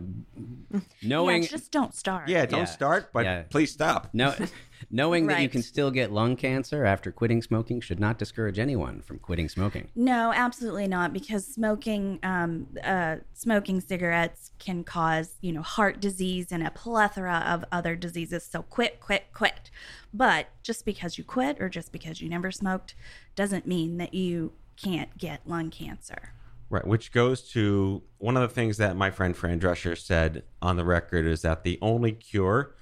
knowing 1.04 1.44
yeah, 1.44 1.50
just 1.50 1.72
don't 1.72 1.94
start. 1.94 2.28
Yeah, 2.28 2.46
don't 2.48 2.62
Yeah. 2.62 2.66
start, 2.66 3.12
but 3.14 3.26
Yeah. 3.26 3.44
please 3.44 3.72
stop. 3.72 4.10
no, 4.12 4.34
knowing 4.92 5.28
that 5.28 5.34
you 5.36 5.44
Right. 5.44 5.52
can 5.52 5.62
still 5.62 5.92
get 5.92 6.12
lung 6.12 6.36
cancer 6.36 6.84
after 6.84 7.12
quitting 7.12 7.44
smoking 7.44 7.80
should 7.80 8.00
not 8.00 8.18
discourage 8.18 8.58
anyone 8.58 9.02
from 9.02 9.20
quitting 9.20 9.48
smoking. 9.50 9.90
No, 9.96 10.34
absolutely 10.34 10.88
not, 10.88 11.14
because 11.14 11.46
smoking, 11.46 12.18
um, 12.24 12.68
uh, 12.84 13.18
smoking 13.34 13.82
cigarettes 13.82 14.50
can 14.58 14.84
cause, 14.84 15.36
you 15.42 15.52
know, 15.52 15.62
heart 15.62 16.00
disease 16.00 16.52
and 16.52 16.66
a 16.66 16.72
plethora 16.72 17.44
of 17.46 17.64
other 17.72 17.96
diseases. 17.96 18.44
So 18.44 18.64
quit, 18.64 19.00
quit, 19.00 19.26
quit. 19.32 19.70
But 20.12 20.48
just 20.64 20.86
because 20.86 21.20
you 21.20 21.24
quit 21.24 21.62
or 21.62 21.70
just 21.70 21.92
because 21.92 22.20
you 22.20 22.30
never 22.30 22.52
smoked 22.52 22.96
doesn't 23.36 23.68
mean 23.68 23.98
that 23.98 24.16
you 24.16 24.54
can't 24.76 25.16
get 25.20 25.48
lung 25.48 25.70
cancer. 25.70 26.34
Right, 26.72 26.88
which 26.88 27.12
goes 27.12 27.42
to 27.52 28.02
one 28.18 28.38
of 28.38 28.42
the 28.42 28.48
things 28.48 28.78
that 28.78 28.96
my 28.96 29.12
friend 29.12 29.36
Fran 29.36 29.60
Drescher 29.60 29.98
said 29.98 30.44
on 30.62 30.78
the 30.78 30.86
record 30.86 31.26
is 31.26 31.42
that 31.42 31.64
the 31.64 31.78
only 31.82 32.14
cure 32.14 32.74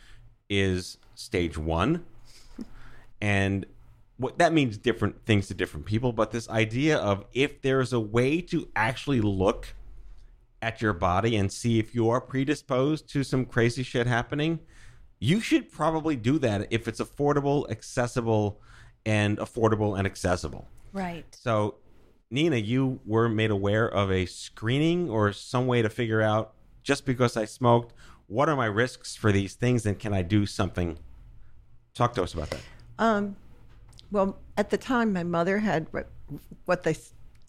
is 0.48 0.98
stage 1.16 1.58
one. 1.58 2.06
And 3.20 3.66
what 4.18 4.38
that 4.38 4.54
means 4.54 4.78
different 4.78 5.26
things 5.26 5.48
to 5.48 5.56
different 5.56 5.88
people, 5.88 6.14
but 6.14 6.30
this 6.30 6.48
idea 6.50 7.00
of 7.00 7.26
if 7.34 7.64
there's 7.64 7.92
a 7.92 8.00
way 8.00 8.42
to 8.42 8.70
actually 8.76 9.22
look 9.22 9.74
at 10.62 10.84
your 10.84 10.94
body 10.94 11.36
and 11.36 11.52
see 11.52 11.80
if 11.80 11.96
you 11.96 12.10
are 12.10 12.22
predisposed 12.22 13.10
to 13.10 13.24
some 13.24 13.44
crazy 13.44 13.82
shit 13.82 14.06
happening, 14.06 14.60
you 15.18 15.40
should 15.40 15.72
probably 15.72 16.16
do 16.16 16.38
that 16.38 16.68
if 16.70 16.88
it's 16.88 17.00
affordable, 17.00 17.68
accessible, 17.72 18.62
and 19.04 19.40
affordable 19.40 19.98
and 19.98 20.06
accessible. 20.06 20.68
Right. 20.94 21.26
So, 21.32 21.76
Nina, 22.32 22.58
you 22.58 23.00
were 23.06 23.28
made 23.28 23.50
aware 23.50 23.88
of 23.88 24.12
a 24.12 24.26
screening 24.26 25.10
or 25.10 25.34
some 25.34 25.66
way 25.66 25.82
to 25.82 25.90
figure 25.90 26.22
out 26.22 26.54
just 26.84 27.06
because 27.06 27.36
I 27.36 27.46
smoked, 27.46 27.94
what 28.28 28.48
are 28.48 28.56
my 28.56 28.68
risks 28.68 29.16
for 29.16 29.32
these 29.32 29.56
things 29.56 29.86
and 29.86 29.98
can 29.98 30.14
I 30.14 30.22
do 30.22 30.46
something? 30.46 31.00
Talk 31.96 32.14
to 32.14 32.24
us 32.24 32.34
about 32.34 32.52
that. 32.52 32.62
Um, 33.00 33.36
well, 34.12 34.38
at 34.58 34.70
the 34.70 34.78
time, 34.78 35.12
my 35.12 35.24
mother 35.24 35.58
had 35.58 35.88
re- 35.92 36.04
what 36.66 36.84
they 36.84 36.96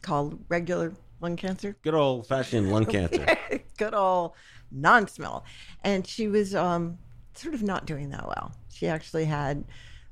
call 0.01 0.33
regular 0.49 0.95
lung 1.21 1.37
cancer. 1.37 1.77
Good 1.83 1.95
old 1.95 2.27
fashioned 2.27 2.73
lung 2.73 2.87
cancer. 2.87 3.27
Good 3.77 3.95
old 3.95 4.33
non-smell, 4.71 5.45
and 5.85 6.07
she 6.07 6.29
was 6.29 6.55
um, 6.55 6.99
sort 7.35 7.55
of 7.55 7.63
not 7.63 7.87
doing 7.87 8.11
that 8.11 8.27
well. 8.27 8.53
She 8.73 8.87
actually 8.89 9.25
had 9.27 9.65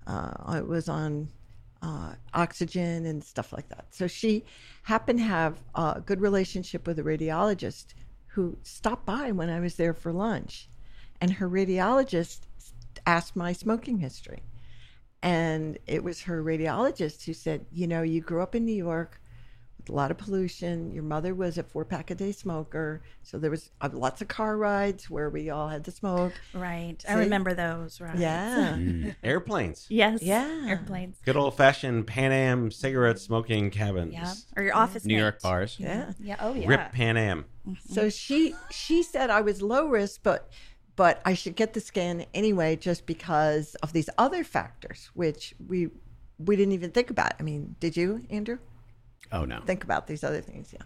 uh, 0.06 0.54
it 0.56 0.66
was 0.66 0.88
on 0.88 1.28
uh, 1.82 2.14
oxygen 2.34 3.06
and 3.06 3.22
stuff 3.22 3.52
like 3.52 3.68
that. 3.68 3.86
So 3.90 4.06
she 4.06 4.44
happened 4.82 5.18
to 5.20 5.24
have 5.24 5.60
a 5.74 6.02
good 6.04 6.20
relationship 6.20 6.86
with 6.86 6.98
a 6.98 7.02
radiologist 7.02 7.94
who 8.28 8.58
stopped 8.62 9.06
by 9.06 9.32
when 9.32 9.50
I 9.50 9.60
was 9.60 9.76
there 9.76 9.94
for 9.94 10.12
lunch, 10.12 10.68
and 11.20 11.32
her 11.34 11.48
radiologist 11.48 12.40
asked 13.06 13.36
my 13.36 13.52
smoking 13.52 13.98
history. 13.98 14.42
And 15.20 15.78
it 15.86 16.04
was 16.04 16.22
her 16.22 16.42
radiologist 16.44 17.24
who 17.24 17.32
said, 17.32 17.66
You 17.72 17.86
know, 17.88 18.02
you 18.02 18.20
grew 18.20 18.42
up 18.42 18.54
in 18.54 18.64
New 18.64 18.72
York 18.72 19.20
a 19.88 19.92
lot 19.92 20.10
of 20.10 20.18
pollution. 20.18 20.90
Your 20.92 21.02
mother 21.02 21.34
was 21.34 21.58
a 21.58 21.62
four 21.62 21.84
pack 21.84 22.10
a 22.10 22.14
day 22.14 22.32
smoker. 22.32 23.02
So 23.22 23.38
there 23.38 23.50
was 23.50 23.70
uh, 23.80 23.90
lots 23.92 24.20
of 24.20 24.28
car 24.28 24.56
rides 24.56 25.08
where 25.08 25.30
we 25.30 25.50
all 25.50 25.68
had 25.68 25.84
to 25.86 25.90
smoke. 25.90 26.32
Right. 26.54 26.96
I 27.08 27.14
remember 27.14 27.54
those, 27.54 28.00
right? 28.00 28.16
Yeah. 28.16 28.78
Airplanes. 29.22 29.86
Yes. 29.88 30.22
Yeah. 30.22 30.66
Airplanes. 30.68 31.18
Good 31.24 31.36
old 31.36 31.56
fashioned 31.56 32.06
Pan 32.06 32.32
Am 32.32 32.70
cigarette 32.70 33.18
smoking 33.18 33.70
cabins. 33.70 34.14
Yeah. 34.14 34.32
Or 34.56 34.62
your 34.62 34.76
office 34.76 35.04
New 35.04 35.14
mate. 35.14 35.20
York 35.20 35.42
bars. 35.42 35.76
Yeah. 35.78 36.12
Yeah. 36.20 36.36
Oh, 36.40 36.54
yeah. 36.54 36.68
Rip 36.68 36.92
Pan 36.92 37.16
Am. 37.16 37.44
So 37.88 38.08
she 38.08 38.54
she 38.70 39.02
said 39.02 39.28
I 39.28 39.42
was 39.42 39.60
low 39.60 39.88
risk, 39.88 40.20
but 40.22 40.50
but 40.96 41.22
I 41.24 41.34
should 41.34 41.54
get 41.54 41.74
the 41.74 41.80
scan 41.80 42.26
anyway, 42.34 42.74
just 42.74 43.06
because 43.06 43.74
of 43.76 43.92
these 43.92 44.10
other 44.18 44.42
factors, 44.42 45.10
which 45.14 45.54
we 45.64 45.90
we 46.38 46.56
didn't 46.56 46.72
even 46.72 46.90
think 46.90 47.10
about. 47.10 47.32
I 47.38 47.42
mean, 47.42 47.76
did 47.78 47.96
you, 47.96 48.24
Andrew, 48.30 48.58
Oh 49.32 49.44
no. 49.44 49.60
think 49.66 49.84
about 49.84 50.06
these 50.06 50.24
other 50.24 50.40
things? 50.40 50.72
Yeah. 50.72 50.82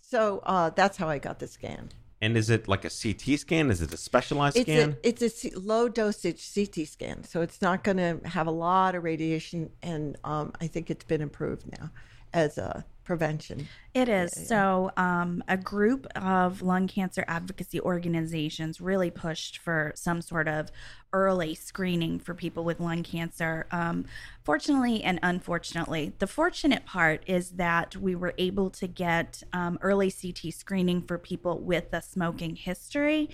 So 0.00 0.40
uh, 0.44 0.70
that's 0.70 0.96
how 0.96 1.08
I 1.08 1.18
got 1.18 1.38
the 1.38 1.46
scan. 1.46 1.90
And 2.22 2.36
is 2.36 2.50
it 2.50 2.68
like 2.68 2.84
a 2.84 2.90
CT 2.90 3.38
scan? 3.38 3.70
Is 3.70 3.80
it 3.80 3.94
a 3.94 3.96
specialized 3.96 4.56
It's 4.56 4.64
scan? 4.70 4.96
a 5.02 5.08
it's 5.08 5.22
a 5.22 5.30
C- 5.30 5.52
low 5.54 5.88
dosage 5.88 6.42
CT 6.54 6.86
scan, 6.86 7.24
so 7.24 7.40
it's 7.40 7.62
not 7.62 7.82
going 7.82 7.96
to 7.96 8.20
have 8.28 8.46
a 8.46 8.50
lot 8.50 8.94
of 8.94 9.04
radiation, 9.04 9.70
and 9.82 10.18
um, 10.24 10.52
I 10.60 10.66
think 10.66 10.90
it's 10.90 11.04
been 11.04 11.22
improved 11.22 11.64
now 11.78 11.90
as 12.34 12.58
a 12.58 12.84
prevention. 13.04 13.68
It 13.94 14.08
is. 14.08 14.32
So, 14.48 14.92
um, 14.96 15.42
a 15.48 15.56
group 15.56 16.06
of 16.16 16.62
lung 16.62 16.86
cancer 16.86 17.24
advocacy 17.26 17.80
organizations 17.80 18.80
really 18.80 19.10
pushed 19.10 19.58
for 19.58 19.92
some 19.96 20.22
sort 20.22 20.48
of 20.48 20.70
early 21.12 21.54
screening 21.54 22.20
for 22.20 22.34
people 22.34 22.64
with 22.64 22.78
lung 22.78 23.02
cancer. 23.02 23.66
Um, 23.72 24.04
fortunately 24.44 25.02
and 25.02 25.18
unfortunately, 25.22 26.12
the 26.18 26.26
fortunate 26.26 26.86
part 26.86 27.22
is 27.26 27.50
that 27.52 27.96
we 27.96 28.14
were 28.14 28.34
able 28.38 28.70
to 28.70 28.86
get 28.86 29.42
um, 29.52 29.78
early 29.82 30.10
CT 30.10 30.54
screening 30.54 31.02
for 31.02 31.18
people 31.18 31.58
with 31.58 31.92
a 31.92 32.02
smoking 32.02 32.56
history. 32.56 33.30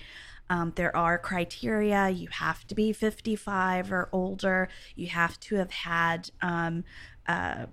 Um, 0.49 0.73
there 0.75 0.95
are 0.95 1.17
criteria. 1.17 2.09
You 2.09 2.29
have 2.31 2.65
to 2.67 2.75
be 2.75 2.93
55 2.93 3.91
or 3.91 4.09
older. 4.11 4.69
You 4.95 5.07
have 5.07 5.39
to 5.41 5.55
have 5.55 5.71
had 5.71 6.31
um, 6.41 6.83
a 7.27 7.67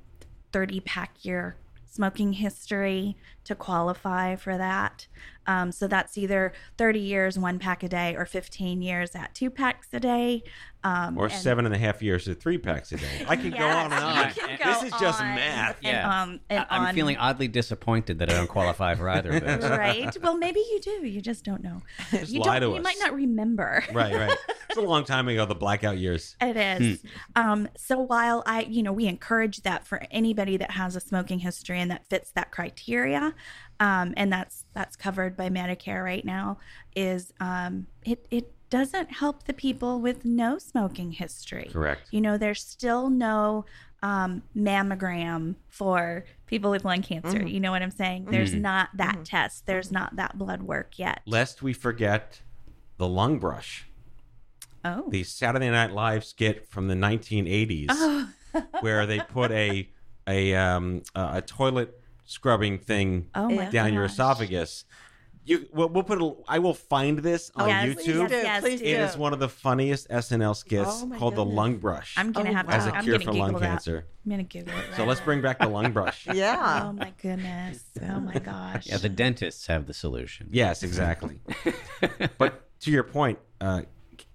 30 0.53 0.81
pack 0.81 1.25
year 1.25 1.57
smoking 1.95 2.33
history 2.33 3.17
to 3.45 3.55
qualify 3.55 4.35
for 4.35 4.59
that. 4.59 5.07
Um, 5.47 5.73
so 5.73 5.87
that's 5.87 6.17
either 6.19 6.53
30 6.79 6.99
years, 7.01 7.39
one 7.39 7.59
pack 7.59 7.83
a 7.83 7.89
day, 7.89 8.15
or 8.17 8.25
15 8.27 8.83
years 8.83 9.15
at 9.15 9.35
two 9.35 9.51
packs 9.51 9.89
a 9.93 10.01
day. 10.01 10.43
Um, 10.83 11.17
or 11.17 11.25
and- 11.27 11.33
seven 11.35 11.65
and 11.65 11.75
a 11.75 11.79
half 11.79 12.03
years 12.03 12.29
at 12.29 12.41
three 12.41 12.59
packs 12.59 12.93
a 12.93 12.99
day. 12.99 13.25
I 13.27 13.37
could 13.37 13.57
go 13.57 13.67
on 13.67 13.91
and 13.91 13.95
on. 14.05 14.29
you 14.37 14.57
This 14.63 14.83
is 14.83 14.93
just 15.01 15.19
math. 15.21 15.77
And, 15.83 15.85
Yeah. 15.93 16.23
um, 16.23 16.41
and 16.51 16.61
I- 16.61 16.67
I'm 16.69 16.83
on- 16.89 16.95
feeling 16.95 17.17
oddly 17.17 17.49
disappointed 17.49 18.19
that 18.19 18.31
I 18.31 18.35
don't 18.35 18.49
qualify 18.49 18.95
for 18.95 19.09
either 19.09 19.31
of 19.31 19.45
those. 19.45 19.71
right. 19.71 20.15
Well, 20.23 20.37
maybe 20.37 20.61
you 20.61 20.81
do. 20.83 21.07
You 21.07 21.23
just 21.23 21.43
don't 21.45 21.63
know. 21.63 21.81
you 22.27 22.41
lie 22.41 22.59
don't. 22.59 22.69
to 22.71 22.75
you 22.75 22.81
us. 22.81 22.85
might 22.85 22.99
not 23.01 23.15
remember. 23.15 23.85
Right, 23.93 24.15
right. 24.15 24.37
It's 24.71 24.79
a 24.83 24.87
long 24.89 25.05
time 25.05 25.29
ago, 25.29 25.47
the 25.47 25.55
blackout 25.55 25.99
years. 25.99 26.35
It 26.41 26.57
is. 26.57 27.01
Um, 27.37 27.69
so 27.77 27.97
while 28.01 28.43
I, 28.45 28.63
you 28.63 28.83
know, 28.83 28.93
we 28.93 29.07
encourage 29.07 29.59
that 29.63 29.87
for 29.87 30.03
anybody 30.11 30.57
that 30.57 30.73
has 30.73 30.97
a 30.97 31.01
smoking 31.01 31.39
history 31.39 31.79
and 31.79 31.89
that 31.93 32.09
fits 32.09 32.33
that 32.33 32.51
criteria, 32.51 33.35
um, 33.81 34.15
and 34.17 34.33
that's 34.33 34.65
that's 34.75 34.97
covered 34.97 35.37
by 35.37 35.49
Medicare 35.51 36.03
right 36.05 36.25
now, 36.25 36.59
is 36.95 37.33
um, 37.41 37.87
it 38.05 38.27
it 38.31 38.53
doesn't 38.71 39.13
help 39.13 39.45
the 39.45 39.53
people 39.53 40.01
with 40.01 40.25
no 40.25 40.59
smoking 40.59 41.13
history. 41.13 41.69
Correct. 41.73 42.09
You 42.11 42.21
know, 42.21 42.37
there's 42.39 42.63
still 42.63 43.09
no 43.11 43.65
um, 44.03 44.43
mammogram 44.57 45.55
for 45.69 46.25
people 46.47 46.71
with 46.71 46.85
lung 46.85 47.03
cancer. 47.03 47.43
You 47.47 47.61
know 47.61 47.71
what 47.71 47.83
I'm 47.83 47.91
saying? 47.91 48.27
There's 48.31 48.53
not 48.55 48.89
that 48.97 49.25
test. 49.25 49.67
There's 49.67 49.91
not 49.93 50.17
that 50.17 50.37
blood 50.39 50.63
work 50.63 50.99
yet. 50.99 51.21
Lest 51.27 51.63
we 51.63 51.73
forget 51.73 52.41
the 52.99 53.09
lung 53.09 53.39
brush. 53.39 53.87
oh, 54.85 55.05
the 55.09 55.25
Saturday 55.25 55.71
Night 55.71 55.93
Live 55.93 56.25
skit 56.25 56.69
from 56.69 56.89
the 56.89 56.95
1980s, 56.95 57.87
Oh. 57.91 58.29
where 58.81 59.07
they 59.07 59.21
put 59.21 59.51
a 59.53 59.89
a 60.27 60.55
um, 60.55 61.03
a, 61.15 61.31
a 61.35 61.43
toilet 61.43 61.99
scrubbing 62.25 62.79
thing 62.79 63.29
oh 63.35 63.49
my 63.51 63.67
down 63.71 63.93
your 63.93 64.05
esophagus. 64.05 64.85
You, 65.47 65.67
we'll, 65.75 65.91
we'll 65.91 66.05
put. 66.05 66.23
A, 66.23 66.35
I 66.49 66.59
will 66.59 66.73
find 66.73 67.19
this 67.19 67.51
on 67.55 67.69
Yes, 67.69 67.87
YouTube. 67.89 67.95
please 67.97 68.07
do. 68.07 68.27
yes, 68.31 68.61
Please 68.63 68.81
do. 68.81 68.87
It 68.87 68.99
is 69.01 69.15
one 69.19 69.35
of 69.35 69.41
the 69.41 69.49
funniest 69.51 70.09
SNL 70.09 70.57
skits 70.57 71.03
Oh 71.03 71.07
my 71.07 71.19
called 71.19 71.35
the 71.37 71.45
lung 71.45 71.77
brush 71.77 72.15
I'm 72.17 72.33
gonna 72.33 72.49
Oh, 72.49 72.55
have 72.55 72.67
to. 72.67 72.73
as 72.73 72.87
a 72.87 72.95
I'm 72.97 73.05
cure 73.05 73.19
gonna 73.19 73.25
for 73.27 73.31
Google 73.33 73.47
lung 73.53 73.61
that. 73.61 73.69
cancer. 73.69 74.07
I'm 74.25 74.31
gonna 74.31 74.43
Google 74.45 74.73
it. 74.75 74.85
So 74.93 75.01
right 75.01 75.09
let's 75.09 75.21
bring 75.21 75.43
back 75.43 75.59
the 75.59 75.69
lung 75.69 75.93
brush. 75.93 76.27
Yeah. 76.33 76.85
Oh 76.87 76.93
my 76.95 77.13
goodness. 77.21 77.85
Oh 78.09 78.21
my 78.21 78.33
gosh. 78.39 78.87
Yeah, 78.87 78.97
the 78.97 79.11
dentists 79.11 79.67
have 79.67 79.87
the 79.87 79.93
solution. 79.93 80.49
Yes, 80.51 80.83
exactly. 80.83 81.43
but 82.39 82.63
to 82.81 82.91
your 82.91 83.03
point, 83.05 83.39
uh, 83.61 83.83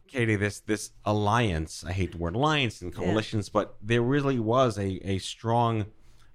Katie, 0.08 0.36
this 0.36 0.60
this 0.60 0.92
alliance, 1.06 1.84
I 1.84 1.92
hate 1.92 2.12
the 2.12 2.20
word 2.20 2.36
alliance 2.36 2.84
and 2.84 2.94
coalitions, 2.94 3.50
but 3.50 3.76
there 3.82 4.04
really 4.04 4.38
was 4.40 4.78
a, 4.78 5.00
a 5.10 5.18
strong 5.18 5.88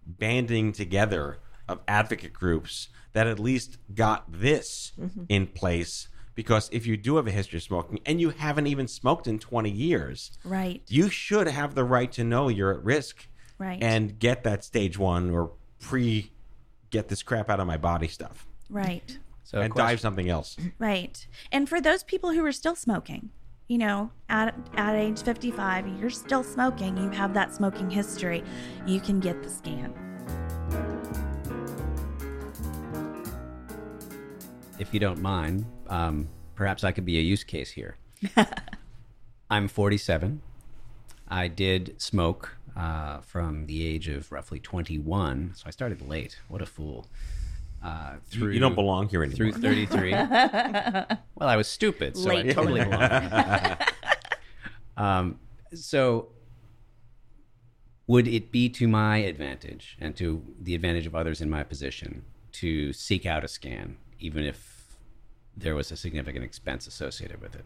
banding 0.05 0.73
together 0.73 1.39
of 1.69 1.81
advocate 1.89 2.33
groups 2.33 2.89
that 3.13 3.27
at 3.27 3.39
least 3.39 3.79
got 3.95 4.31
this 4.31 4.93
mm-hmm. 5.01 5.25
in 5.29 5.47
place. 5.47 6.09
Because 6.35 6.69
if 6.73 6.85
you 6.87 6.97
do 6.97 7.17
have 7.17 7.27
a 7.29 7.31
history 7.31 7.59
of 7.59 7.63
smoking 7.63 8.01
and 8.05 8.21
you 8.21 8.31
haven't 8.31 8.67
even 8.67 8.89
smoked 8.89 9.27
in 9.27 9.39
20 9.39 9.71
years, 9.71 10.33
right. 10.45 10.83
you 10.89 11.09
should 11.09 11.47
have 11.47 11.75
the 11.75 11.85
right 11.85 12.11
to 12.13 12.25
know 12.25 12.49
you're 12.49 12.73
at 12.73 12.83
risk 12.85 13.29
Right. 13.57 13.81
and 13.81 14.19
get 14.19 14.43
that 14.43 14.65
stage 14.65 14.99
one 14.99 15.31
or 15.31 15.53
pre 15.79 16.33
get 16.91 17.07
this 17.07 17.23
crap 17.23 17.49
out 17.49 17.61
of 17.61 17.69
my 17.69 17.77
body 17.77 18.09
stuff 18.09 18.49
right. 18.69 19.19
So 19.45 19.61
and 19.61 19.73
dive 19.75 20.01
something 20.01 20.29
else. 20.29 20.57
Right. 20.79 21.27
And 21.53 21.69
for 21.69 21.81
those 21.81 22.03
people 22.03 22.33
who 22.33 22.45
are 22.45 22.53
still 22.53 22.75
smoking, 22.75 23.31
you 23.69 23.79
know, 23.79 24.11
at 24.29 24.55
at 24.75 24.97
age 24.97 25.23
55, 25.23 25.87
you're 26.01 26.11
still 26.11 26.43
smoking, 26.43 26.97
you 26.97 27.11
have 27.11 27.35
that 27.35 27.55
smoking 27.55 27.91
history, 27.91 28.43
you 28.87 29.01
can 29.01 29.21
get 29.21 29.43
the 29.43 29.51
scan. 29.51 30.94
If 34.85 34.93
you 34.93 35.01
don't 35.01 35.21
mind, 35.23 35.65
um, 35.89 36.29
perhaps 36.55 36.85
I 36.85 36.93
could 36.93 37.07
be 37.07 37.19
a 37.19 37.23
use 37.23 37.43
case 37.43 37.71
here. 37.71 37.97
I'm 39.51 39.67
47. 39.67 40.43
I 41.27 41.49
did 41.49 42.01
smoke 42.01 42.57
uh, 42.77 43.21
from 43.21 43.65
the 43.65 43.87
age 43.87 44.09
of 44.09 44.31
roughly 44.31 44.61
21, 44.61 45.53
so 45.57 45.65
I 45.67 45.71
started 45.71 46.07
late. 46.07 46.39
What 46.49 46.61
a 46.61 46.67
fool. 46.67 47.07
Uh, 47.83 48.17
You- 48.31 48.39
through, 48.39 48.51
you 48.53 48.61
don't 48.61 48.75
belong 48.75 49.09
here 49.09 49.23
anymore. 49.23 49.53
through 49.53 49.53
33. 49.53 50.11
well, 50.13 51.09
I 51.41 51.57
was 51.57 51.67
stupid, 51.67 52.19
so 52.19 52.29
Late 52.29 52.51
I 52.51 52.53
totally 52.53 52.85
belong. 52.85 53.77
um, 54.99 55.39
so, 55.73 56.29
would 58.07 58.29
it 58.29 58.53
be 58.53 58.69
to 58.69 58.87
my 58.87 59.17
advantage 59.17 59.97
and 59.99 60.15
to 60.17 60.45
the 60.61 60.75
advantage 60.75 61.07
of 61.07 61.15
others 61.15 61.41
in 61.41 61.49
my 61.49 61.65
position 61.65 62.25
to 62.53 62.93
seek 62.93 63.25
out 63.25 63.45
a 63.45 63.49
scan, 63.49 63.97
even 64.21 64.45
if 64.45 64.74
there 65.57 65.75
was 65.75 65.93
a 65.93 65.97
significant 65.97 66.45
expense 66.45 66.87
associated 66.87 67.41
with 67.41 67.55
it? 67.55 67.65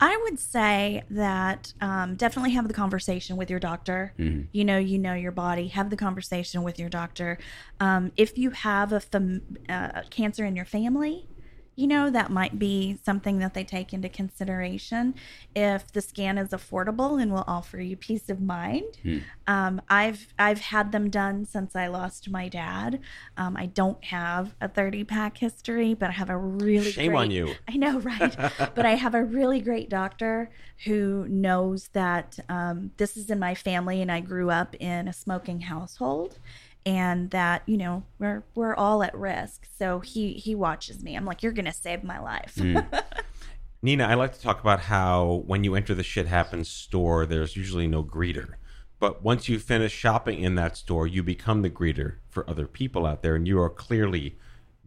I 0.00 0.18
would 0.24 0.40
say 0.40 1.04
that 1.10 1.72
um, 1.80 2.16
definitely 2.16 2.50
have 2.52 2.66
the 2.66 2.74
conversation 2.74 3.36
with 3.36 3.48
your 3.48 3.60
doctor. 3.60 4.12
You 4.52 4.64
know, 4.64 4.78
you 4.78 4.98
know 4.98 5.14
your 5.14 5.32
body. 5.32 5.68
Have 5.68 5.90
the 5.90 5.96
conversation 5.96 6.62
with 6.62 6.78
your 6.78 6.88
doctor. 6.88 7.38
Um, 7.78 8.12
if 8.16 8.36
you 8.36 8.50
have 8.50 8.92
a 8.92 9.00
fam- 9.00 9.58
uh, 9.68 10.02
cancer 10.10 10.44
in 10.44 10.56
your 10.56 10.64
family, 10.64 11.28
you 11.74 11.86
know 11.86 12.10
that 12.10 12.30
might 12.30 12.58
be 12.58 12.98
something 13.02 13.38
that 13.38 13.54
they 13.54 13.64
take 13.64 13.92
into 13.92 14.08
consideration. 14.08 15.14
If 15.54 15.90
the 15.92 16.00
scan 16.00 16.36
is 16.38 16.50
affordable 16.50 17.20
and 17.20 17.32
will 17.32 17.44
offer 17.46 17.80
you 17.80 17.96
peace 17.96 18.28
of 18.28 18.40
mind, 18.40 18.98
um, 19.46 19.80
I've 19.88 20.34
I've 20.38 20.60
had 20.60 20.92
them 20.92 21.08
done 21.08 21.46
since 21.46 21.74
I 21.74 21.86
lost 21.86 22.30
my 22.30 22.48
dad. 22.48 23.00
Um, 23.36 23.56
I 23.56 23.66
don't 23.66 24.02
have 24.04 24.54
a 24.60 24.68
thirty 24.68 25.04
pack 25.04 25.38
history, 25.38 25.94
but 25.94 26.10
I 26.10 26.12
have 26.12 26.30
a 26.30 26.36
really 26.36 26.92
Shame 26.92 27.12
great, 27.12 27.18
on 27.18 27.30
you. 27.30 27.54
I 27.68 27.76
know, 27.76 28.00
right? 28.00 28.36
but 28.58 28.84
I 28.84 28.94
have 28.94 29.14
a 29.14 29.24
really 29.24 29.60
great 29.60 29.88
doctor 29.88 30.50
who 30.84 31.26
knows 31.28 31.88
that 31.92 32.38
um, 32.48 32.90
this 32.96 33.16
is 33.16 33.30
in 33.30 33.38
my 33.38 33.54
family, 33.54 34.02
and 34.02 34.12
I 34.12 34.20
grew 34.20 34.50
up 34.50 34.74
in 34.76 35.08
a 35.08 35.12
smoking 35.12 35.62
household, 35.62 36.38
and 36.84 37.30
that 37.30 37.62
you 37.66 37.76
know 37.76 38.04
we're 38.18 38.42
we're 38.54 38.74
all 38.74 39.02
at 39.02 39.14
risk. 39.16 39.66
So 39.78 40.00
he 40.00 40.34
he 40.34 40.54
watches 40.54 41.02
me. 41.02 41.16
I'm 41.16 41.24
like, 41.24 41.42
you're 41.42 41.52
gonna 41.52 41.72
save 41.72 42.02
my 42.02 42.18
life. 42.18 42.58
Nina, 43.82 44.04
I 44.04 44.14
like 44.14 44.32
to 44.34 44.40
talk 44.40 44.60
about 44.60 44.80
how 44.80 45.42
when 45.46 45.64
you 45.64 45.74
enter 45.74 45.94
the 45.94 46.04
Shit 46.04 46.26
Happens 46.26 46.68
store, 46.68 47.26
there's 47.26 47.56
usually 47.56 47.88
no 47.88 48.04
greeter. 48.04 48.54
But 49.00 49.24
once 49.24 49.48
you 49.48 49.58
finish 49.58 49.90
shopping 49.90 50.38
in 50.40 50.54
that 50.54 50.76
store, 50.76 51.08
you 51.08 51.24
become 51.24 51.62
the 51.62 51.70
greeter 51.70 52.18
for 52.28 52.48
other 52.48 52.68
people 52.68 53.04
out 53.04 53.22
there, 53.22 53.34
and 53.34 53.48
you 53.48 53.60
are 53.60 53.68
clearly 53.68 54.38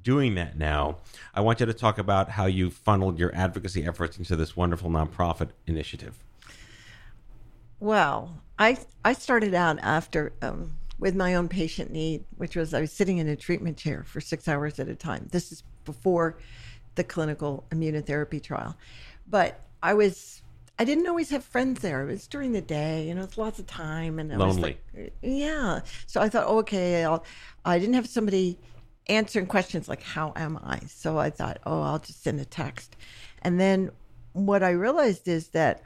doing 0.02 0.36
that 0.36 0.58
now. 0.58 1.00
I 1.34 1.42
want 1.42 1.60
you 1.60 1.66
to 1.66 1.74
talk 1.74 1.98
about 1.98 2.30
how 2.30 2.46
you 2.46 2.70
funneled 2.70 3.20
your 3.20 3.36
advocacy 3.36 3.86
efforts 3.86 4.18
into 4.18 4.38
this 4.38 4.56
wonderful 4.56 4.90
nonprofit 4.90 5.50
initiative. 5.68 6.24
Well, 7.82 8.42
I 8.58 8.78
I 9.04 9.12
started 9.12 9.54
out 9.54 9.80
after 9.82 10.32
um, 10.42 10.78
with 10.98 11.16
my 11.16 11.36
own 11.36 11.50
patient 11.50 11.92
need, 11.92 12.24
which 12.38 12.56
was 12.56 12.74
I 12.74 12.82
was 12.82 12.92
sitting 12.92 13.18
in 13.18 13.28
a 13.28 13.36
treatment 13.36 13.78
chair 13.78 14.04
for 14.04 14.22
six 14.22 14.48
hours 14.48 14.80
at 14.80 14.88
a 14.88 14.96
time. 14.96 15.28
This 15.32 15.52
is 15.52 15.64
before 15.84 16.38
the 16.96 17.04
clinical 17.04 17.66
immunotherapy 17.72 18.42
trial, 18.42 18.78
but 19.28 19.60
I 19.84 19.94
was 19.94 20.42
I 20.78 20.84
didn't 20.84 21.08
always 21.08 21.30
have 21.30 21.44
friends 21.44 21.82
there. 21.82 22.04
It 22.04 22.12
was 22.12 22.28
during 22.28 22.52
the 22.52 22.62
day, 22.62 23.08
you 23.08 23.16
know, 23.16 23.24
it's 23.24 23.38
lots 23.38 23.60
of 23.60 23.68
time, 23.68 24.20
and 24.20 24.32
I 24.32 24.36
Lonely. 24.36 24.78
like, 24.94 25.08
uh, 25.08 25.10
yeah. 25.22 25.80
So 26.06 26.22
I 26.22 26.30
thought, 26.30 26.48
okay, 26.48 27.06
I'll. 27.06 27.24
I 27.64 27.80
didn't 27.80 27.96
have 27.96 28.08
somebody 28.08 28.60
answering 29.08 29.48
questions 29.48 29.88
like 29.88 30.02
how 30.02 30.34
am 30.36 30.58
I. 30.64 30.80
So 30.88 31.18
I 31.18 31.30
thought, 31.30 31.60
oh, 31.66 31.82
I'll 31.82 32.00
just 32.00 32.24
send 32.24 32.40
a 32.40 32.46
text, 32.46 32.96
and 33.42 33.60
then 33.60 33.92
what 34.34 34.64
I 34.64 34.72
realized 34.72 35.30
is 35.30 35.50
that 35.50 35.82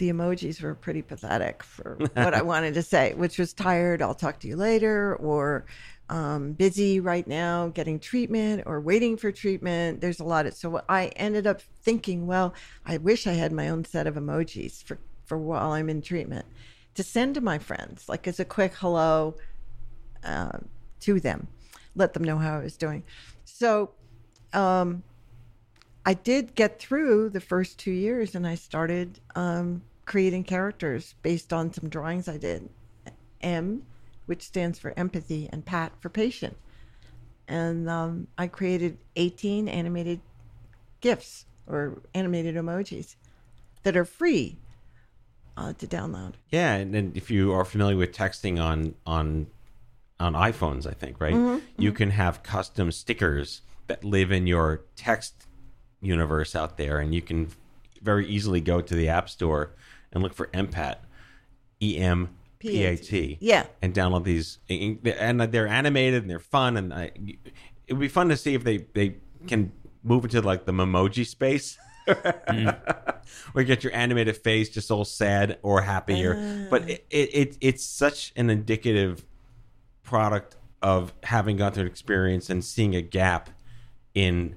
the 0.00 0.10
emojis 0.10 0.62
were 0.62 0.74
pretty 0.74 1.02
pathetic 1.02 1.62
for 1.62 1.96
what 2.14 2.34
I 2.34 2.42
wanted 2.42 2.74
to 2.74 2.82
say, 2.82 3.14
which 3.14 3.38
was 3.38 3.52
tired, 3.52 4.02
I'll 4.02 4.14
talk 4.14 4.40
to 4.40 4.48
you 4.48 4.56
later, 4.56 5.14
or 5.16 5.66
um, 6.08 6.54
busy 6.54 6.98
right 6.98 7.26
now 7.28 7.68
getting 7.68 8.00
treatment 8.00 8.64
or 8.66 8.80
waiting 8.80 9.16
for 9.16 9.30
treatment. 9.30 10.00
There's 10.00 10.18
a 10.18 10.24
lot 10.24 10.46
of, 10.46 10.54
so 10.54 10.82
I 10.88 11.08
ended 11.16 11.46
up 11.46 11.60
thinking, 11.82 12.26
well, 12.26 12.54
I 12.84 12.96
wish 12.96 13.26
I 13.26 13.34
had 13.34 13.52
my 13.52 13.68
own 13.68 13.84
set 13.84 14.06
of 14.06 14.14
emojis 14.14 14.82
for, 14.82 14.98
for 15.24 15.38
while 15.38 15.72
I'm 15.72 15.88
in 15.88 16.02
treatment 16.02 16.46
to 16.94 17.02
send 17.02 17.36
to 17.36 17.40
my 17.40 17.58
friends, 17.58 18.08
like 18.08 18.26
as 18.26 18.40
a 18.40 18.44
quick 18.44 18.74
hello 18.74 19.36
uh, 20.24 20.58
to 21.00 21.20
them, 21.20 21.46
let 21.94 22.14
them 22.14 22.24
know 22.24 22.38
how 22.38 22.58
I 22.58 22.62
was 22.62 22.76
doing. 22.76 23.04
So, 23.44 23.90
um, 24.52 25.04
I 26.06 26.14
did 26.14 26.54
get 26.54 26.78
through 26.78 27.28
the 27.28 27.40
first 27.40 27.78
two 27.78 27.90
years 27.90 28.34
and 28.34 28.46
I 28.46 28.54
started 28.54 29.20
um, 29.34 29.82
creating 30.10 30.42
characters 30.42 31.14
based 31.22 31.52
on 31.52 31.72
some 31.72 31.88
drawings 31.88 32.26
I 32.26 32.36
did. 32.36 32.68
M, 33.40 33.84
which 34.26 34.42
stands 34.42 34.76
for 34.76 34.92
empathy, 34.96 35.48
and 35.52 35.64
Pat 35.64 35.92
for 36.00 36.08
patient. 36.08 36.56
And 37.46 37.88
um, 37.88 38.26
I 38.36 38.48
created 38.48 38.98
18 39.14 39.68
animated 39.68 40.20
GIFs 41.00 41.46
or 41.68 42.02
animated 42.12 42.56
emojis 42.56 43.14
that 43.84 43.96
are 43.96 44.04
free 44.04 44.58
uh, 45.56 45.74
to 45.74 45.86
download. 45.86 46.32
Yeah, 46.50 46.74
and, 46.74 46.92
and 46.96 47.16
if 47.16 47.30
you 47.30 47.52
are 47.52 47.64
familiar 47.64 47.96
with 47.96 48.10
texting 48.10 48.60
on 48.60 48.96
on 49.06 49.46
on 50.18 50.34
iPhones, 50.34 50.88
I 50.88 50.92
think 50.92 51.20
right, 51.20 51.62
you 51.78 51.92
can 51.92 52.10
have 52.10 52.42
custom 52.42 52.90
stickers 52.90 53.62
that 53.86 54.02
live 54.02 54.32
in 54.32 54.48
your 54.48 54.82
text 54.96 55.46
universe 56.00 56.56
out 56.56 56.78
there, 56.78 56.98
and 56.98 57.14
you 57.14 57.22
can 57.22 57.50
very 58.02 58.26
easily 58.26 58.60
go 58.60 58.80
to 58.80 58.94
the 58.94 59.08
App 59.08 59.30
Store 59.30 59.70
and 60.12 60.22
look 60.22 60.34
for 60.34 60.46
EmPat, 60.48 60.96
E 61.82 61.98
M 61.98 62.30
P 62.58 62.84
A 62.84 62.96
T, 62.96 63.38
Yeah. 63.40 63.66
and 63.82 63.94
download 63.94 64.24
these. 64.24 64.58
And 64.68 65.40
they're 65.40 65.68
animated 65.68 66.22
and 66.22 66.30
they're 66.30 66.38
fun, 66.38 66.76
and 66.76 66.92
I, 66.92 67.12
it 67.86 67.94
would 67.94 68.00
be 68.00 68.08
fun 68.08 68.28
to 68.28 68.36
see 68.36 68.54
if 68.54 68.64
they 68.64 68.78
they 68.94 69.16
can 69.46 69.72
move 70.02 70.24
into 70.24 70.40
like 70.42 70.64
the 70.64 70.72
memoji 70.72 71.26
space. 71.26 71.78
Mm. 72.08 72.76
or 73.54 73.62
get 73.62 73.84
your 73.84 73.94
animated 73.94 74.36
face 74.36 74.68
just 74.68 74.90
all 74.90 75.04
sad 75.04 75.58
or 75.62 75.82
happy 75.82 76.24
or 76.26 76.34
ah. 76.36 76.66
but 76.68 76.88
it, 76.90 77.06
it, 77.10 77.34
it 77.34 77.58
it's 77.60 77.84
such 77.84 78.32
an 78.34 78.50
indicative 78.50 79.24
product 80.02 80.56
of 80.82 81.12
having 81.22 81.56
gone 81.56 81.70
through 81.70 81.82
an 81.82 81.86
experience 81.86 82.50
and 82.50 82.64
seeing 82.64 82.96
a 82.96 83.02
gap 83.02 83.50
in 84.14 84.56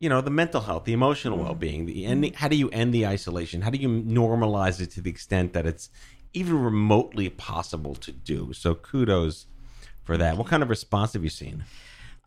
you 0.00 0.08
know 0.08 0.20
the 0.20 0.30
mental 0.30 0.60
health 0.60 0.84
the 0.84 0.92
emotional 0.92 1.38
well-being 1.38 1.86
the 1.86 2.04
ending 2.06 2.32
how 2.34 2.48
do 2.48 2.56
you 2.56 2.68
end 2.70 2.94
the 2.94 3.06
isolation? 3.06 3.62
How 3.62 3.70
do 3.70 3.78
you 3.78 3.88
normalize 3.88 4.80
it 4.80 4.90
to 4.92 5.00
the 5.00 5.10
extent 5.10 5.52
that 5.52 5.66
it's 5.66 5.90
even 6.32 6.62
remotely 6.62 7.28
possible 7.28 7.94
to 7.96 8.12
do? 8.12 8.52
So 8.52 8.74
kudos 8.74 9.46
for 10.04 10.16
that. 10.16 10.36
What 10.36 10.46
kind 10.46 10.62
of 10.62 10.70
response 10.70 11.12
have 11.12 11.22
you 11.22 11.30
seen? 11.30 11.64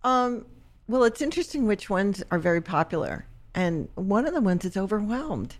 Um, 0.03 0.45
well, 0.87 1.03
it's 1.03 1.21
interesting 1.21 1.65
which 1.65 1.89
ones 1.89 2.23
are 2.29 2.37
very 2.37 2.61
popular. 2.61 3.25
And 3.55 3.89
one 3.95 4.27
of 4.27 4.33
the 4.33 4.41
ones 4.41 4.65
is 4.65 4.77
overwhelmed. 4.77 5.55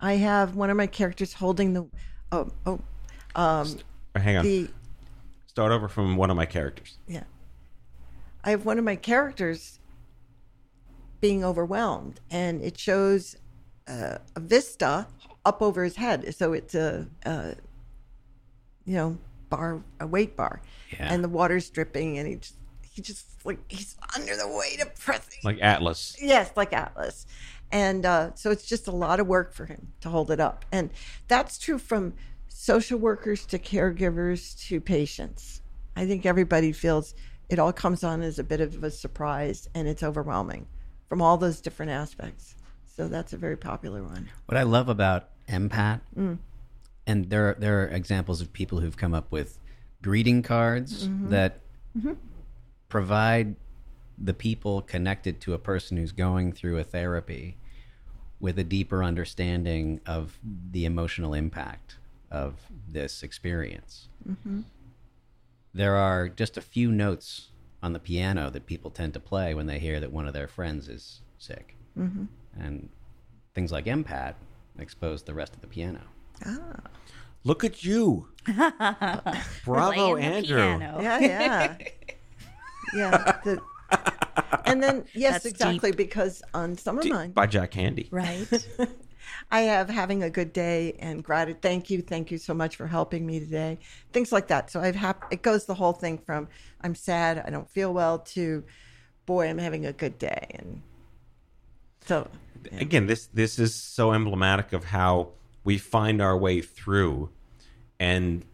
I 0.00 0.14
have 0.14 0.54
one 0.54 0.70
of 0.70 0.76
my 0.76 0.86
characters 0.86 1.32
holding 1.32 1.72
the, 1.74 1.86
oh, 2.30 2.50
oh, 2.66 2.80
um, 3.34 3.78
or 4.14 4.20
hang 4.20 4.36
on. 4.36 4.44
the, 4.44 4.68
start 5.46 5.72
over 5.72 5.88
from 5.88 6.16
one 6.16 6.30
of 6.30 6.36
my 6.36 6.46
characters. 6.46 6.96
Yeah. 7.06 7.24
I 8.44 8.50
have 8.50 8.64
one 8.64 8.78
of 8.78 8.84
my 8.84 8.96
characters 8.96 9.78
being 11.22 11.42
overwhelmed, 11.44 12.20
and 12.30 12.60
it 12.60 12.76
shows 12.76 13.36
uh, 13.88 14.18
a 14.36 14.40
vista 14.40 15.06
up 15.46 15.62
over 15.62 15.84
his 15.84 15.96
head. 15.96 16.34
So 16.34 16.52
it's 16.52 16.74
a, 16.74 17.06
a 17.24 17.54
you 18.84 18.94
know, 18.96 19.16
bar, 19.48 19.82
a 20.00 20.06
weight 20.06 20.36
bar, 20.36 20.60
Yeah. 20.92 21.12
and 21.14 21.24
the 21.24 21.28
water's 21.30 21.70
dripping, 21.70 22.18
and 22.18 22.28
he 22.28 22.34
just, 22.36 22.56
he 22.82 23.00
just 23.00 23.24
like 23.46 23.58
he's 23.70 23.96
under 24.14 24.36
the 24.36 24.48
weight 24.48 24.82
of 24.82 24.94
pressing. 24.98 25.38
like 25.44 25.58
atlas 25.62 26.16
Yes, 26.20 26.50
like 26.56 26.72
Atlas. 26.74 27.26
And 27.70 28.04
uh, 28.04 28.34
so 28.34 28.50
it's 28.50 28.66
just 28.66 28.86
a 28.86 28.92
lot 28.92 29.18
of 29.18 29.26
work 29.26 29.54
for 29.54 29.64
him 29.64 29.92
to 30.02 30.10
hold 30.10 30.30
it 30.30 30.40
up. 30.40 30.66
And 30.70 30.90
that's 31.26 31.56
true 31.56 31.78
from 31.78 32.12
social 32.48 32.98
workers 32.98 33.46
to 33.46 33.58
caregivers 33.58 34.58
to 34.68 34.78
patients. 34.80 35.62
I 35.96 36.04
think 36.06 36.26
everybody 36.26 36.72
feels 36.72 37.14
it 37.48 37.58
all 37.58 37.72
comes 37.72 38.04
on 38.04 38.20
as 38.22 38.38
a 38.38 38.44
bit 38.44 38.60
of 38.60 38.84
a 38.84 38.90
surprise 38.90 39.68
and 39.74 39.88
it's 39.88 40.02
overwhelming 40.02 40.66
from 41.12 41.20
all 41.20 41.36
those 41.36 41.60
different 41.60 41.92
aspects. 41.92 42.54
So 42.86 43.06
that's 43.06 43.34
a 43.34 43.36
very 43.36 43.58
popular 43.58 44.02
one. 44.02 44.30
What 44.46 44.56
I 44.56 44.62
love 44.62 44.88
about 44.88 45.28
EmPat, 45.46 46.00
mm. 46.18 46.38
and 47.06 47.28
there 47.28 47.50
are, 47.50 47.56
there 47.58 47.82
are 47.82 47.88
examples 47.88 48.40
of 48.40 48.50
people 48.54 48.80
who've 48.80 48.96
come 48.96 49.12
up 49.12 49.30
with 49.30 49.58
greeting 50.00 50.42
cards 50.42 51.06
mm-hmm. 51.06 51.28
that 51.28 51.60
mm-hmm. 51.94 52.14
provide 52.88 53.56
the 54.16 54.32
people 54.32 54.80
connected 54.80 55.38
to 55.42 55.52
a 55.52 55.58
person 55.58 55.98
who's 55.98 56.12
going 56.12 56.50
through 56.50 56.78
a 56.78 56.82
therapy 56.82 57.58
with 58.40 58.58
a 58.58 58.64
deeper 58.64 59.04
understanding 59.04 60.00
of 60.06 60.38
the 60.70 60.86
emotional 60.86 61.34
impact 61.34 61.96
of 62.30 62.54
this 62.88 63.22
experience. 63.22 64.08
Mm-hmm. 64.26 64.62
There 65.74 65.94
are 65.94 66.30
just 66.30 66.56
a 66.56 66.62
few 66.62 66.90
notes 66.90 67.48
on 67.82 67.92
the 67.92 67.98
piano 67.98 68.50
that 68.50 68.66
people 68.66 68.90
tend 68.90 69.14
to 69.14 69.20
play 69.20 69.54
when 69.54 69.66
they 69.66 69.78
hear 69.78 70.00
that 70.00 70.12
one 70.12 70.26
of 70.26 70.34
their 70.34 70.48
friends 70.48 70.88
is 70.88 71.20
sick. 71.38 71.76
Mm-hmm. 71.98 72.24
And 72.58 72.88
things 73.54 73.72
like 73.72 73.86
EmPat 73.86 74.34
expose 74.78 75.22
the 75.22 75.34
rest 75.34 75.54
of 75.54 75.60
the 75.60 75.66
piano. 75.66 76.00
Look 77.44 77.64
at 77.64 77.84
you. 77.84 78.28
Bravo, 79.64 80.16
Andrew. 80.16 80.56
piano. 80.56 80.98
Yeah, 81.00 81.18
yeah, 81.18 81.76
yeah. 82.94 83.40
The, 83.44 83.62
and 84.64 84.82
then 84.82 85.04
yes, 85.12 85.34
That's 85.34 85.46
exactly 85.46 85.92
because 85.92 86.42
on 86.54 86.78
some 86.78 86.98
of 86.98 87.04
mine, 87.06 87.32
By 87.32 87.46
Jack 87.46 87.72
Handey. 87.72 88.08
Right. 88.10 88.46
I 89.50 89.62
have 89.62 89.88
having 89.88 90.22
a 90.22 90.30
good 90.30 90.52
day 90.52 90.96
and 90.98 91.22
gratitude. 91.22 91.62
Thank 91.62 91.90
you, 91.90 92.02
thank 92.02 92.30
you 92.30 92.38
so 92.38 92.54
much 92.54 92.76
for 92.76 92.86
helping 92.86 93.26
me 93.26 93.40
today. 93.40 93.78
Things 94.12 94.32
like 94.32 94.48
that. 94.48 94.70
So 94.70 94.80
I've 94.80 94.96
hap- 94.96 95.32
it 95.32 95.42
goes 95.42 95.66
the 95.66 95.74
whole 95.74 95.92
thing 95.92 96.18
from 96.18 96.48
I'm 96.80 96.94
sad, 96.94 97.42
I 97.46 97.50
don't 97.50 97.68
feel 97.68 97.92
well 97.92 98.18
to 98.18 98.64
boy, 99.26 99.48
I'm 99.48 99.58
having 99.58 99.86
a 99.86 99.92
good 99.92 100.18
day, 100.18 100.46
and 100.54 100.82
so 102.04 102.28
Again, 102.78 103.06
this 103.06 103.26
this 103.26 103.58
is 103.58 103.74
so 103.74 104.12
emblematic 104.12 104.72
of 104.72 104.84
how 104.84 105.30
we 105.64 105.78
find 105.78 106.20
our 106.20 106.36
way 106.36 106.60
through, 106.60 107.30
and 107.98 108.44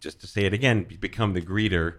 just 0.00 0.20
to 0.20 0.26
say 0.26 0.44
it 0.44 0.52
again, 0.52 0.86
become 1.00 1.32
the 1.32 1.40
greeter 1.40 1.96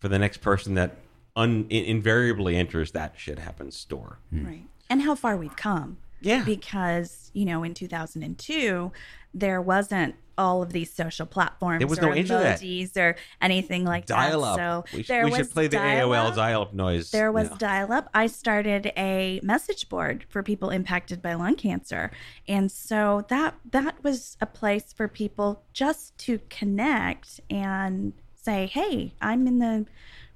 for 0.00 0.08
the 0.08 0.18
next 0.18 0.38
person 0.38 0.74
that 0.74 0.96
un- 1.36 1.66
invariably 1.70 2.56
enters 2.56 2.92
that 2.92 3.14
shit 3.16 3.38
happens 3.38 3.76
store. 3.76 4.18
Hmm. 4.30 4.46
Right. 4.46 4.64
And 4.90 5.02
how 5.02 5.14
far 5.14 5.36
we've 5.36 5.56
come. 5.56 5.98
Yeah. 6.22 6.44
Because, 6.44 7.30
you 7.34 7.44
know, 7.44 7.62
in 7.62 7.74
2002, 7.74 8.92
there 9.34 9.60
wasn't 9.60 10.14
all 10.38 10.62
of 10.62 10.72
these 10.72 10.92
social 10.92 11.26
platforms 11.26 11.78
There 11.80 11.86
was 11.86 11.98
or 11.98 12.02
no 12.02 12.08
emojis 12.12 12.96
or 12.96 13.16
anything 13.40 13.84
like 13.84 14.06
Dial 14.06 14.42
up. 14.44 14.56
that. 14.56 14.84
So 14.90 14.96
we 14.96 15.02
sh- 15.02 15.08
there 15.08 15.24
we 15.24 15.30
was 15.30 15.38
should 15.38 15.50
play 15.50 15.66
the. 15.68 15.76
AOL 15.76 16.34
dial 16.34 16.62
up 16.62 16.72
noise. 16.72 17.10
There 17.10 17.30
was 17.30 17.48
dial 17.50 17.92
up. 17.92 18.08
I 18.14 18.26
started 18.28 18.92
a 18.96 19.40
message 19.42 19.88
board 19.88 20.24
for 20.30 20.42
people 20.42 20.70
impacted 20.70 21.20
by 21.20 21.34
lung 21.34 21.56
cancer. 21.56 22.10
And 22.48 22.72
so 22.72 23.24
that 23.28 23.56
that 23.70 24.02
was 24.02 24.36
a 24.40 24.46
place 24.46 24.92
for 24.92 25.06
people 25.06 25.62
just 25.72 26.16
to 26.18 26.40
connect 26.48 27.40
and 27.50 28.14
say, 28.34 28.66
"Hey, 28.66 29.14
I'm 29.20 29.46
in 29.46 29.58
the 29.58 29.86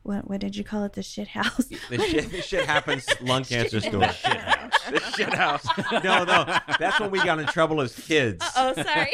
what 0.06 0.28
what 0.28 0.40
did 0.40 0.56
you 0.56 0.64
call 0.64 0.84
it? 0.84 0.92
The 0.94 1.02
shit 1.02 1.28
house." 1.28 1.66
The 1.90 1.98
shit, 1.98 2.30
the 2.30 2.40
shit 2.42 2.66
happens 2.74 3.06
lung 3.20 3.44
cancer 3.44 3.80
store. 3.80 4.00
The 4.00 5.12
shit 5.16 5.32
house. 5.34 5.66
No, 6.04 6.24
no. 6.24 6.44
That's 6.78 7.00
when 7.00 7.10
we 7.10 7.18
got 7.24 7.38
in 7.38 7.46
trouble 7.46 7.80
as 7.80 7.94
kids. 7.94 8.44
oh, 8.56 8.72
sorry. 8.74 9.10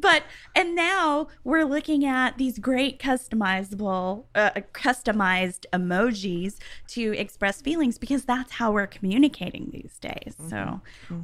but 0.00 0.24
and 0.56 0.74
now 0.74 1.28
we're 1.44 1.64
looking 1.64 2.04
at 2.04 2.36
these 2.36 2.58
great 2.58 2.98
customizable 2.98 4.24
uh, 4.34 4.50
customized 4.72 5.64
emojis 5.72 6.56
to 6.88 7.16
express 7.16 7.62
feelings 7.62 7.96
because 7.96 8.24
that's 8.24 8.52
how 8.52 8.72
we're 8.72 8.88
communicating 8.88 9.70
these 9.72 9.96
days 10.00 10.34
so 10.50 10.80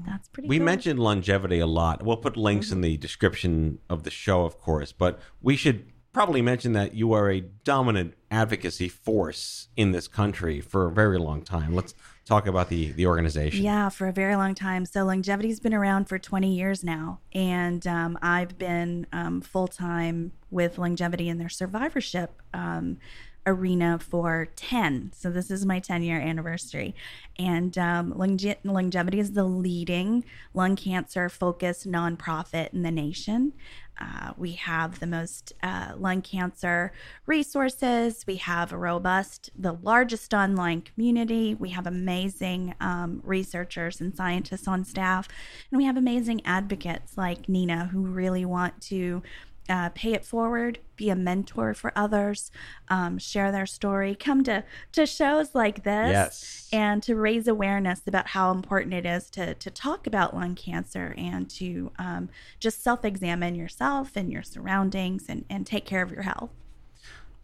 that's 0.06 0.28
pretty 0.28 0.48
We 0.48 0.59
cool. 0.59 0.66
mentioned 0.66 1.00
LUNGevity 1.00 1.61
a 1.61 1.66
lot. 1.66 2.04
We'll 2.04 2.16
put 2.16 2.37
links 2.37 2.70
in 2.70 2.80
the 2.80 2.96
description 2.96 3.80
of 3.90 4.04
the 4.04 4.11
show, 4.11 4.44
of 4.44 4.59
course, 4.61 4.92
but 4.92 5.18
we 5.42 5.56
should 5.56 5.85
probably 6.12 6.42
mention 6.42 6.73
that 6.73 6.94
you 6.94 7.12
are 7.12 7.31
a 7.31 7.40
dominant 7.40 8.14
advocacy 8.31 8.88
force 8.88 9.68
in 9.77 9.92
this 9.92 10.09
country 10.09 10.61
for 10.61 10.87
a 10.87 10.92
very 10.92 11.18
long 11.18 11.42
time. 11.42 11.75
Let's 11.75 11.94
talk 12.25 12.46
about 12.46 12.68
the, 12.68 12.92
the 12.92 13.07
organization. 13.07 13.64
Yeah, 13.64 13.88
for 13.88 14.09
a 14.09 14.12
very 14.12 14.37
long 14.37 14.55
time. 14.55 14.87
So 14.87 15.05
LUNGevity's 15.05 15.61
been 15.61 15.75
around 15.75 16.09
for 16.09 16.18
20 16.18 16.55
years 16.55 16.85
now, 16.85 17.20
and 17.33 17.85
um, 17.87 18.18
I've 18.23 18.59
been 18.59 19.07
um, 19.12 19.40
full 19.40 19.68
time 19.68 20.33
with 20.51 20.79
longevity 20.79 21.29
and 21.29 21.40
their 21.40 21.49
survivorship 21.49 22.42
um, 22.55 22.99
arena 23.46 23.98
for 23.98 24.48
10. 24.57 25.12
So 25.14 25.31
this 25.31 25.50
is 25.50 25.64
my 25.66 25.81
10 25.81 26.03
year 26.03 26.20
anniversary, 26.20 26.94
and 27.38 27.76
um, 27.79 28.16
longe- 28.16 28.44
LUNGevity 28.64 29.18
is 29.18 29.33
the 29.33 29.44
leading 29.44 30.24
lung 30.55 30.76
cancer 30.76 31.29
focused 31.29 31.88
nonprofit 31.88 32.72
in 32.72 32.83
the 32.83 32.90
nation. 32.90 33.53
Uh, 34.00 34.33
we 34.37 34.53
have 34.53 34.98
the 34.98 35.07
most 35.07 35.53
uh, 35.62 35.92
lung 35.96 36.22
cancer 36.22 36.92
resources. 37.26 38.24
We 38.26 38.37
have 38.37 38.72
a 38.72 38.79
robust, 38.79 39.50
the 39.57 39.74
largest 39.74 40.33
online 40.33 40.81
community. 40.81 41.55
We 41.55 41.70
have 41.70 41.87
amazing 41.87 42.74
um, 42.81 43.20
researchers 43.24 44.00
and 44.00 44.16
scientists 44.16 44.66
on 44.66 44.85
staff. 44.85 45.29
And 45.70 45.76
we 45.76 45.85
have 45.85 45.98
amazing 45.98 46.40
advocates 46.46 47.18
like 47.18 47.48
Nina 47.48 47.87
who 47.87 48.00
really 48.00 48.46
want 48.46 48.81
to 48.83 49.22
uh, 49.70 49.88
pay 49.90 50.12
it 50.12 50.24
forward, 50.24 50.80
be 50.96 51.09
a 51.11 51.16
mentor 51.16 51.72
for 51.72 51.92
others, 51.94 52.50
um, 52.88 53.18
share 53.18 53.52
their 53.52 53.66
story, 53.66 54.16
come 54.16 54.42
to, 54.44 54.64
to 54.92 55.06
shows 55.06 55.54
like 55.54 55.85
this 55.85 56.11
Yes. 56.11 56.68
and 56.72 57.02
to 57.04 57.14
raise 57.14 57.46
awareness 57.46 58.02
about 58.06 58.26
how 58.28 58.50
important 58.50 58.92
it 58.92 59.06
is 59.06 59.30
to, 59.30 59.54
to 59.54 59.70
talk 59.70 60.09
about 60.09 60.35
lung 60.35 60.56
cancer 60.56 61.14
and 61.16 61.48
to 61.50 61.92
um, 61.98 62.28
just 62.59 62.83
self 62.83 63.04
examine 63.04 63.54
yourself 63.54 64.16
and 64.16 64.33
your 64.33 64.42
surroundings 64.42 65.26
and, 65.28 65.44
and 65.48 65.66
take 65.66 65.87
care 65.87 66.02
of 66.02 66.11
your 66.11 66.22
health. 66.22 66.50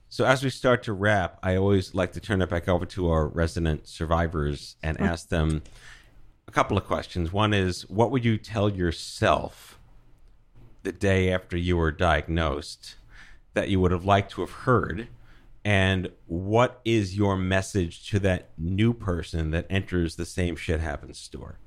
So 0.08 0.24
as 0.24 0.42
we 0.42 0.50
start 0.50 0.82
to 0.84 0.92
wrap, 0.92 1.38
I 1.42 1.56
always 1.56 1.94
like 1.94 2.12
to 2.12 2.20
turn 2.20 2.42
it 2.42 2.48
back 2.48 2.68
over 2.68 2.86
to 2.86 3.10
our 3.10 3.26
resident 3.28 3.86
survivors 3.86 4.76
and 4.82 5.00
ask 5.00 5.28
them 5.28 5.62
a 6.48 6.52
couple 6.52 6.76
of 6.76 6.84
questions. 6.84 7.32
One 7.32 7.52
is, 7.54 7.88
what 7.88 8.10
would 8.10 8.24
you 8.24 8.36
tell 8.36 8.68
yourself 8.68 9.75
the 10.87 10.92
day 10.92 11.31
after 11.31 11.59
you 11.59 11.77
were 11.77 11.92
diagnosed 11.92 12.94
that 13.53 13.68
you 13.68 13.79
would 13.81 13.90
have 13.92 14.07
liked 14.07 14.33
to 14.33 14.40
have 14.40 14.51
heard? 14.51 15.09
And 15.64 16.11
what 16.27 16.81
is 16.85 17.16
your 17.16 17.37
message 17.37 18.09
to 18.11 18.18
that 18.20 18.51
new 18.57 18.94
person 18.94 19.51
that 19.51 19.66
enters 19.68 20.16
the 20.16 20.25
same 20.25 20.57
shit 20.57 20.81
happens 20.81 21.18
store? 21.18 21.59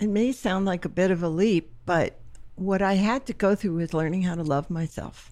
it 0.00 0.08
may 0.08 0.32
sound 0.32 0.64
like 0.64 0.84
a 0.84 0.88
bit 0.88 1.10
of 1.10 1.22
a 1.22 1.28
leap, 1.28 1.70
but 1.84 2.18
what 2.56 2.80
I 2.80 2.94
had 2.94 3.26
to 3.26 3.34
go 3.34 3.54
through 3.54 3.74
was 3.74 3.92
learning 3.92 4.22
how 4.22 4.34
to 4.34 4.42
love 4.42 4.70
myself. 4.70 5.30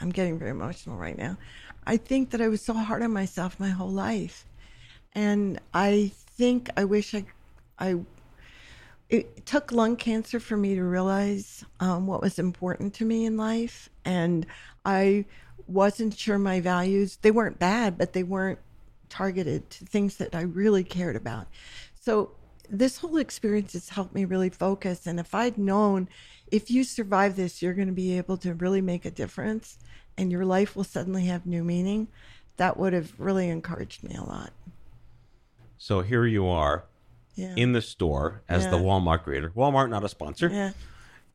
I'm 0.00 0.10
getting 0.10 0.38
very 0.38 0.50
emotional 0.50 0.96
right 0.96 1.16
now. 1.16 1.36
I 1.86 1.98
think 1.98 2.30
that 2.30 2.40
I 2.40 2.48
was 2.48 2.62
so 2.62 2.72
hard 2.72 3.02
on 3.02 3.12
myself 3.12 3.60
my 3.60 3.68
whole 3.68 3.90
life. 3.90 4.46
And 5.12 5.60
I 5.74 6.10
think 6.14 6.70
I 6.76 6.84
wish 6.84 7.14
I, 7.14 7.26
I, 7.78 7.96
it 9.08 9.46
took 9.46 9.70
lung 9.70 9.96
cancer 9.96 10.40
for 10.40 10.56
me 10.56 10.74
to 10.74 10.82
realize 10.82 11.64
um, 11.80 12.06
what 12.06 12.22
was 12.22 12.38
important 12.38 12.94
to 12.94 13.04
me 13.04 13.26
in 13.26 13.36
life. 13.36 13.90
And 14.04 14.46
I 14.84 15.26
wasn't 15.66 16.16
sure 16.16 16.38
my 16.38 16.60
values, 16.60 17.18
they 17.22 17.30
weren't 17.30 17.58
bad, 17.58 17.98
but 17.98 18.12
they 18.12 18.22
weren't 18.22 18.58
targeted 19.08 19.68
to 19.70 19.84
things 19.84 20.16
that 20.16 20.34
I 20.34 20.42
really 20.42 20.84
cared 20.84 21.16
about. 21.16 21.46
So 22.00 22.32
this 22.68 22.98
whole 22.98 23.18
experience 23.18 23.74
has 23.74 23.90
helped 23.90 24.14
me 24.14 24.24
really 24.24 24.50
focus. 24.50 25.06
And 25.06 25.20
if 25.20 25.34
I'd 25.34 25.58
known 25.58 26.08
if 26.50 26.70
you 26.70 26.84
survive 26.84 27.36
this, 27.36 27.62
you're 27.62 27.74
going 27.74 27.88
to 27.88 27.94
be 27.94 28.16
able 28.16 28.36
to 28.38 28.54
really 28.54 28.80
make 28.80 29.04
a 29.04 29.10
difference 29.10 29.78
and 30.16 30.30
your 30.30 30.44
life 30.44 30.76
will 30.76 30.84
suddenly 30.84 31.26
have 31.26 31.44
new 31.46 31.64
meaning, 31.64 32.08
that 32.56 32.76
would 32.76 32.92
have 32.92 33.12
really 33.18 33.48
encouraged 33.48 34.04
me 34.04 34.14
a 34.14 34.22
lot. 34.22 34.52
So 35.76 36.02
here 36.02 36.24
you 36.24 36.46
are 36.46 36.84
Yeah. 37.34 37.54
in 37.56 37.72
the 37.72 37.82
store 37.82 38.42
as 38.48 38.64
the 38.68 38.76
Walmart 38.76 39.24
greeter. 39.24 39.50
Walmart, 39.52 39.90
not 39.90 40.04
a 40.04 40.08
sponsor. 40.08 40.48
yeah. 40.48 40.72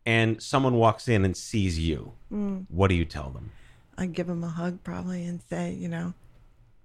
And 0.06 0.42
someone 0.42 0.76
walks 0.76 1.08
in 1.08 1.26
and 1.26 1.36
sees 1.36 1.78
you. 1.78 2.14
Mm. 2.32 2.66
What 2.70 2.88
do 2.88 2.96
you 2.96 3.06
tell 3.06 3.30
them? 3.30 3.52
I'd 3.98 4.14
give 4.14 4.28
them 4.28 4.44
a 4.44 4.50
hug 4.50 4.82
probably 4.84 5.26
and 5.26 5.42
say, 5.50 5.74
you 5.74 5.90
know, 5.90 6.14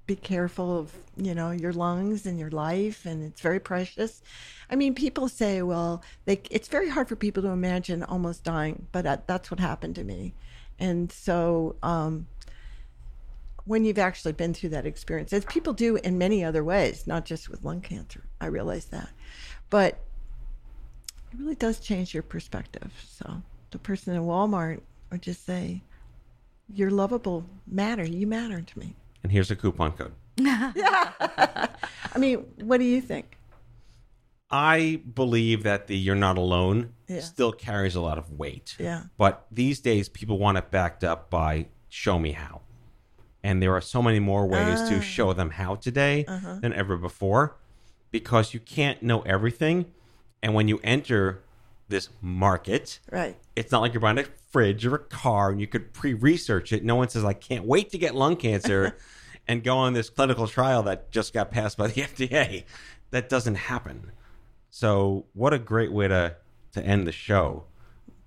be 0.07 0.17
careful 0.17 0.79
of, 0.79 0.93
you 1.17 1.35
know, 1.35 1.51
your 1.51 1.73
lungs 1.73 2.27
and 2.27 2.39
your 2.39 2.51
life 2.51 3.07
and 3.07 3.23
it's 3.25 3.41
very 3.41 3.61
precious. 3.61 4.21
I 4.69 4.77
mean, 4.77 4.95
people 4.95 5.29
say, 5.29 5.63
well, 5.63 6.03
they, 6.25 6.41
it's 6.51 6.69
very 6.69 6.91
hard 6.91 7.09
for 7.09 7.17
people 7.17 7.43
to 7.45 7.49
imagine 7.51 8.03
almost 8.03 8.45
dying, 8.45 8.87
but 8.93 9.05
that, 9.05 9.27
that's 9.27 9.51
what 9.51 9.61
happened 9.61 9.95
to 9.95 10.05
me. 10.05 10.35
And 10.79 11.11
so, 11.11 11.77
um, 11.83 12.27
when 13.67 13.85
you've 13.85 13.99
actually 13.99 14.33
been 14.33 14.53
through 14.55 14.71
that 14.71 14.87
experience, 14.87 15.33
as 15.33 15.45
people 15.47 15.73
do 15.73 15.97
in 15.97 16.19
many 16.19 16.45
other 16.45 16.63
ways, 16.63 17.07
not 17.07 17.25
just 17.25 17.49
with 17.49 17.63
lung 17.63 17.81
cancer, 17.81 18.25
I 18.41 18.47
realize 18.47 18.87
that. 18.87 19.09
But 19.71 19.99
it 21.33 21.39
really 21.39 21.55
does 21.55 21.81
change 21.81 22.13
your 22.15 22.23
perspective. 22.23 22.93
So 23.09 23.43
the 23.71 23.79
person 23.79 24.15
in 24.15 24.23
Walmart 24.23 24.81
would 25.11 25.23
just 25.23 25.45
say, 25.47 25.83
You're 26.73 26.91
lovable, 26.91 27.45
matter, 27.67 28.05
you 28.05 28.27
matter 28.27 28.61
to 28.61 28.79
me. 28.79 28.95
And 29.23 29.33
here's 29.33 29.51
a 29.51 29.57
coupon 29.57 29.93
code. 29.93 30.13
I 30.41 31.69
mean, 32.19 32.39
what 32.63 32.79
do 32.79 32.85
you 32.85 33.01
think? 33.01 33.39
I 34.51 35.01
believe 35.15 35.63
that 35.63 35.87
the 35.87 35.97
you're 35.97 36.15
not 36.15 36.37
alone 36.39 36.93
Yeah. 37.09 37.21
still 37.21 37.51
carries 37.53 37.95
a 37.95 38.01
lot 38.01 38.19
of 38.19 38.31
weight. 38.31 38.77
Yeah. 38.79 39.05
But 39.17 39.47
these 39.51 39.81
days, 39.81 40.09
people 40.09 40.39
want 40.39 40.59
it 40.59 40.71
backed 40.71 41.03
up 41.03 41.31
by 41.31 41.67
show 41.89 42.19
me 42.19 42.33
how. 42.33 42.61
And 43.45 43.63
there 43.63 43.73
are 43.77 43.81
so 43.81 44.03
many 44.03 44.19
more 44.19 44.47
ways 44.47 44.81
Ah. 44.81 44.89
to 44.89 45.01
show 45.03 45.33
them 45.35 45.51
how 45.51 45.75
today 45.77 46.25
Uh-huh. 46.27 46.59
than 46.61 46.73
ever 46.73 46.97
before 46.97 47.57
because 48.11 48.55
you 48.55 48.59
can't 48.61 49.03
know 49.03 49.21
everything. 49.23 49.93
And 50.43 50.55
when 50.55 50.67
you 50.67 50.81
enter 50.83 51.43
this 51.89 52.09
market. 52.23 52.99
Right. 53.13 53.37
It's 53.55 53.71
not 53.71 53.83
like 53.83 53.93
you're 53.93 54.01
buying 54.01 54.19
a 54.19 54.25
fridge 54.51 54.87
or 54.87 54.95
a 54.95 54.99
car 54.99 55.51
and 55.51 55.61
you 55.61 55.67
could 55.67 55.93
pre-research 55.93 56.73
it. 56.73 56.83
No 56.83 56.97
one 56.97 57.11
says 57.11 57.25
I 57.27 57.35
can't 57.35 57.67
wait 57.67 57.91
to 57.91 57.99
get 57.99 58.15
lung 58.15 58.37
cancer 58.37 58.97
and 59.47 59.63
go 59.63 59.77
on 59.77 59.93
this 59.93 60.09
clinical 60.09 60.49
trial 60.49 60.83
that 60.85 61.11
just 61.11 61.35
got 61.35 61.51
passed 61.51 61.77
by 61.77 61.89
the 61.89 62.01
FDA. 62.03 62.65
That 63.11 63.29
doesn't 63.29 63.57
happen. 63.57 64.13
So, 64.71 65.27
what 65.35 65.53
a 65.53 65.59
great 65.59 65.93
way 65.93 66.09
to 66.09 66.37
to 66.73 66.83
end 66.83 67.07
the 67.07 67.13
show 67.13 67.65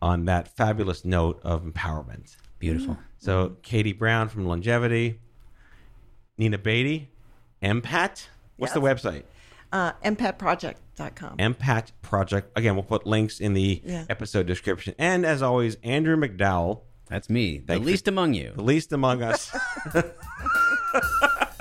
on 0.01 0.25
that 0.25 0.47
fabulous 0.55 1.03
note 1.03 1.39
of 1.43 1.63
empowerment. 1.63 2.37
Beautiful. 2.59 2.97
So, 3.19 3.57
Katie 3.63 3.93
Brown 3.93 4.29
from 4.29 4.45
LUNGevity, 4.45 5.17
Nina 6.37 6.57
Beaty, 6.57 7.09
EmPat. 7.63 8.27
What's 8.57 8.73
the 8.73 8.81
website? 8.81 9.23
Uh, 9.71 9.91
empatproject.com. 10.05 11.37
EmPat 11.37 11.91
Project. 12.01 12.51
Again, 12.57 12.75
we'll 12.75 12.83
put 12.83 13.05
links 13.05 13.39
in 13.39 13.53
the 13.53 13.81
Yeah. 13.85 14.05
episode 14.09 14.45
description. 14.47 14.95
And 14.97 15.25
as 15.25 15.41
always, 15.41 15.75
Andrew 15.83 16.15
McDowell, 16.15 16.81
That's 17.09 17.29
me, 17.29 17.59
the 17.59 17.65
Thank 17.67 17.81
you. 17.81 17.87
least 17.87 18.07
among 18.07 18.33
you. 18.33 18.51
the 18.55 18.63
least 18.63 18.91
among 18.93 19.21
us. 19.23 19.49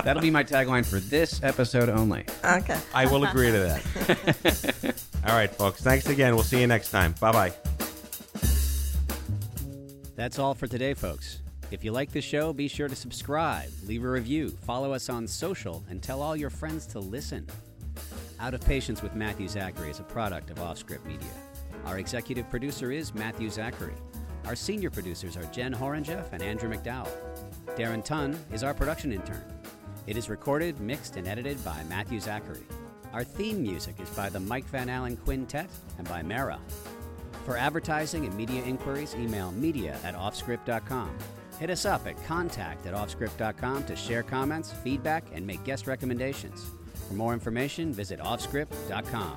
That'll 0.04 0.22
be 0.22 0.30
my 0.30 0.44
tagline 0.44 0.84
for 0.86 1.00
this 1.00 1.40
episode 1.42 1.88
only. 1.88 2.24
okay. 2.44 2.78
I 2.94 3.06
will 3.06 3.24
agree 3.24 3.50
to 3.50 3.58
that. 3.58 5.04
All 5.28 5.34
right, 5.34 5.52
folks. 5.52 5.82
Thanks 5.82 6.06
again. 6.08 6.34
We'll 6.34 6.44
see 6.44 6.60
you 6.60 6.66
next 6.68 6.90
time. 6.90 7.14
Bye 7.20 7.32
bye. 7.32 7.75
That's 10.16 10.38
all 10.38 10.54
for 10.54 10.66
today, 10.66 10.94
folks. 10.94 11.42
If 11.70 11.84
you 11.84 11.92
like 11.92 12.10
the 12.10 12.22
show, 12.22 12.54
be 12.54 12.68
sure 12.68 12.88
to 12.88 12.96
subscribe, 12.96 13.68
leave 13.84 14.02
a 14.02 14.08
review, 14.08 14.48
follow 14.48 14.94
us 14.94 15.10
on 15.10 15.26
social, 15.26 15.84
and 15.90 16.02
tell 16.02 16.22
all 16.22 16.34
your 16.34 16.48
friends 16.48 16.86
to 16.86 17.00
listen. 17.00 17.46
Out 18.40 18.54
of 18.54 18.62
Patients 18.62 19.02
with 19.02 19.14
Matthew 19.14 19.46
Zachary 19.46 19.90
is 19.90 20.00
a 20.00 20.04
product 20.04 20.48
of 20.48 20.56
Offscrip 20.56 21.04
Media. 21.04 21.28
Our 21.84 21.98
executive 21.98 22.48
producer 22.48 22.92
is 22.92 23.14
Matthew 23.14 23.50
Zachary. 23.50 23.92
Our 24.46 24.56
senior 24.56 24.88
producers 24.88 25.36
are 25.36 25.44
Jen 25.52 25.74
Horonjeff 25.74 26.32
and 26.32 26.42
Andrew 26.42 26.72
McDowell. 26.72 27.10
Darren 27.76 28.02
Tunn 28.02 28.38
is 28.54 28.62
our 28.62 28.72
production 28.72 29.12
intern. 29.12 29.44
It 30.06 30.16
is 30.16 30.30
recorded, 30.30 30.80
mixed, 30.80 31.16
and 31.16 31.28
edited 31.28 31.62
by 31.62 31.82
Matthew 31.90 32.20
Zachary. 32.20 32.64
Our 33.12 33.24
theme 33.24 33.60
music 33.60 33.96
is 34.00 34.08
by 34.10 34.30
the 34.30 34.40
Mike 34.40 34.66
Van 34.66 34.88
Allen 34.88 35.18
Quintet 35.18 35.68
and 35.98 36.08
by 36.08 36.22
Mara. 36.22 36.58
For 37.46 37.56
advertising 37.56 38.26
and 38.26 38.36
media 38.36 38.60
inquiries, 38.64 39.14
email 39.14 39.52
media 39.52 39.96
at 40.02 40.16
offscript.com. 40.16 41.16
Hit 41.60 41.70
us 41.70 41.86
up 41.86 42.04
at 42.08 42.20
contact 42.24 42.86
at 42.86 42.92
offscript.com 42.92 43.84
to 43.84 43.94
share 43.94 44.24
comments, 44.24 44.72
feedback, 44.72 45.24
and 45.32 45.46
make 45.46 45.62
guest 45.62 45.86
recommendations. 45.86 46.66
For 47.06 47.14
more 47.14 47.32
information, 47.32 47.92
visit 47.92 48.18
offscript.com. 48.18 49.36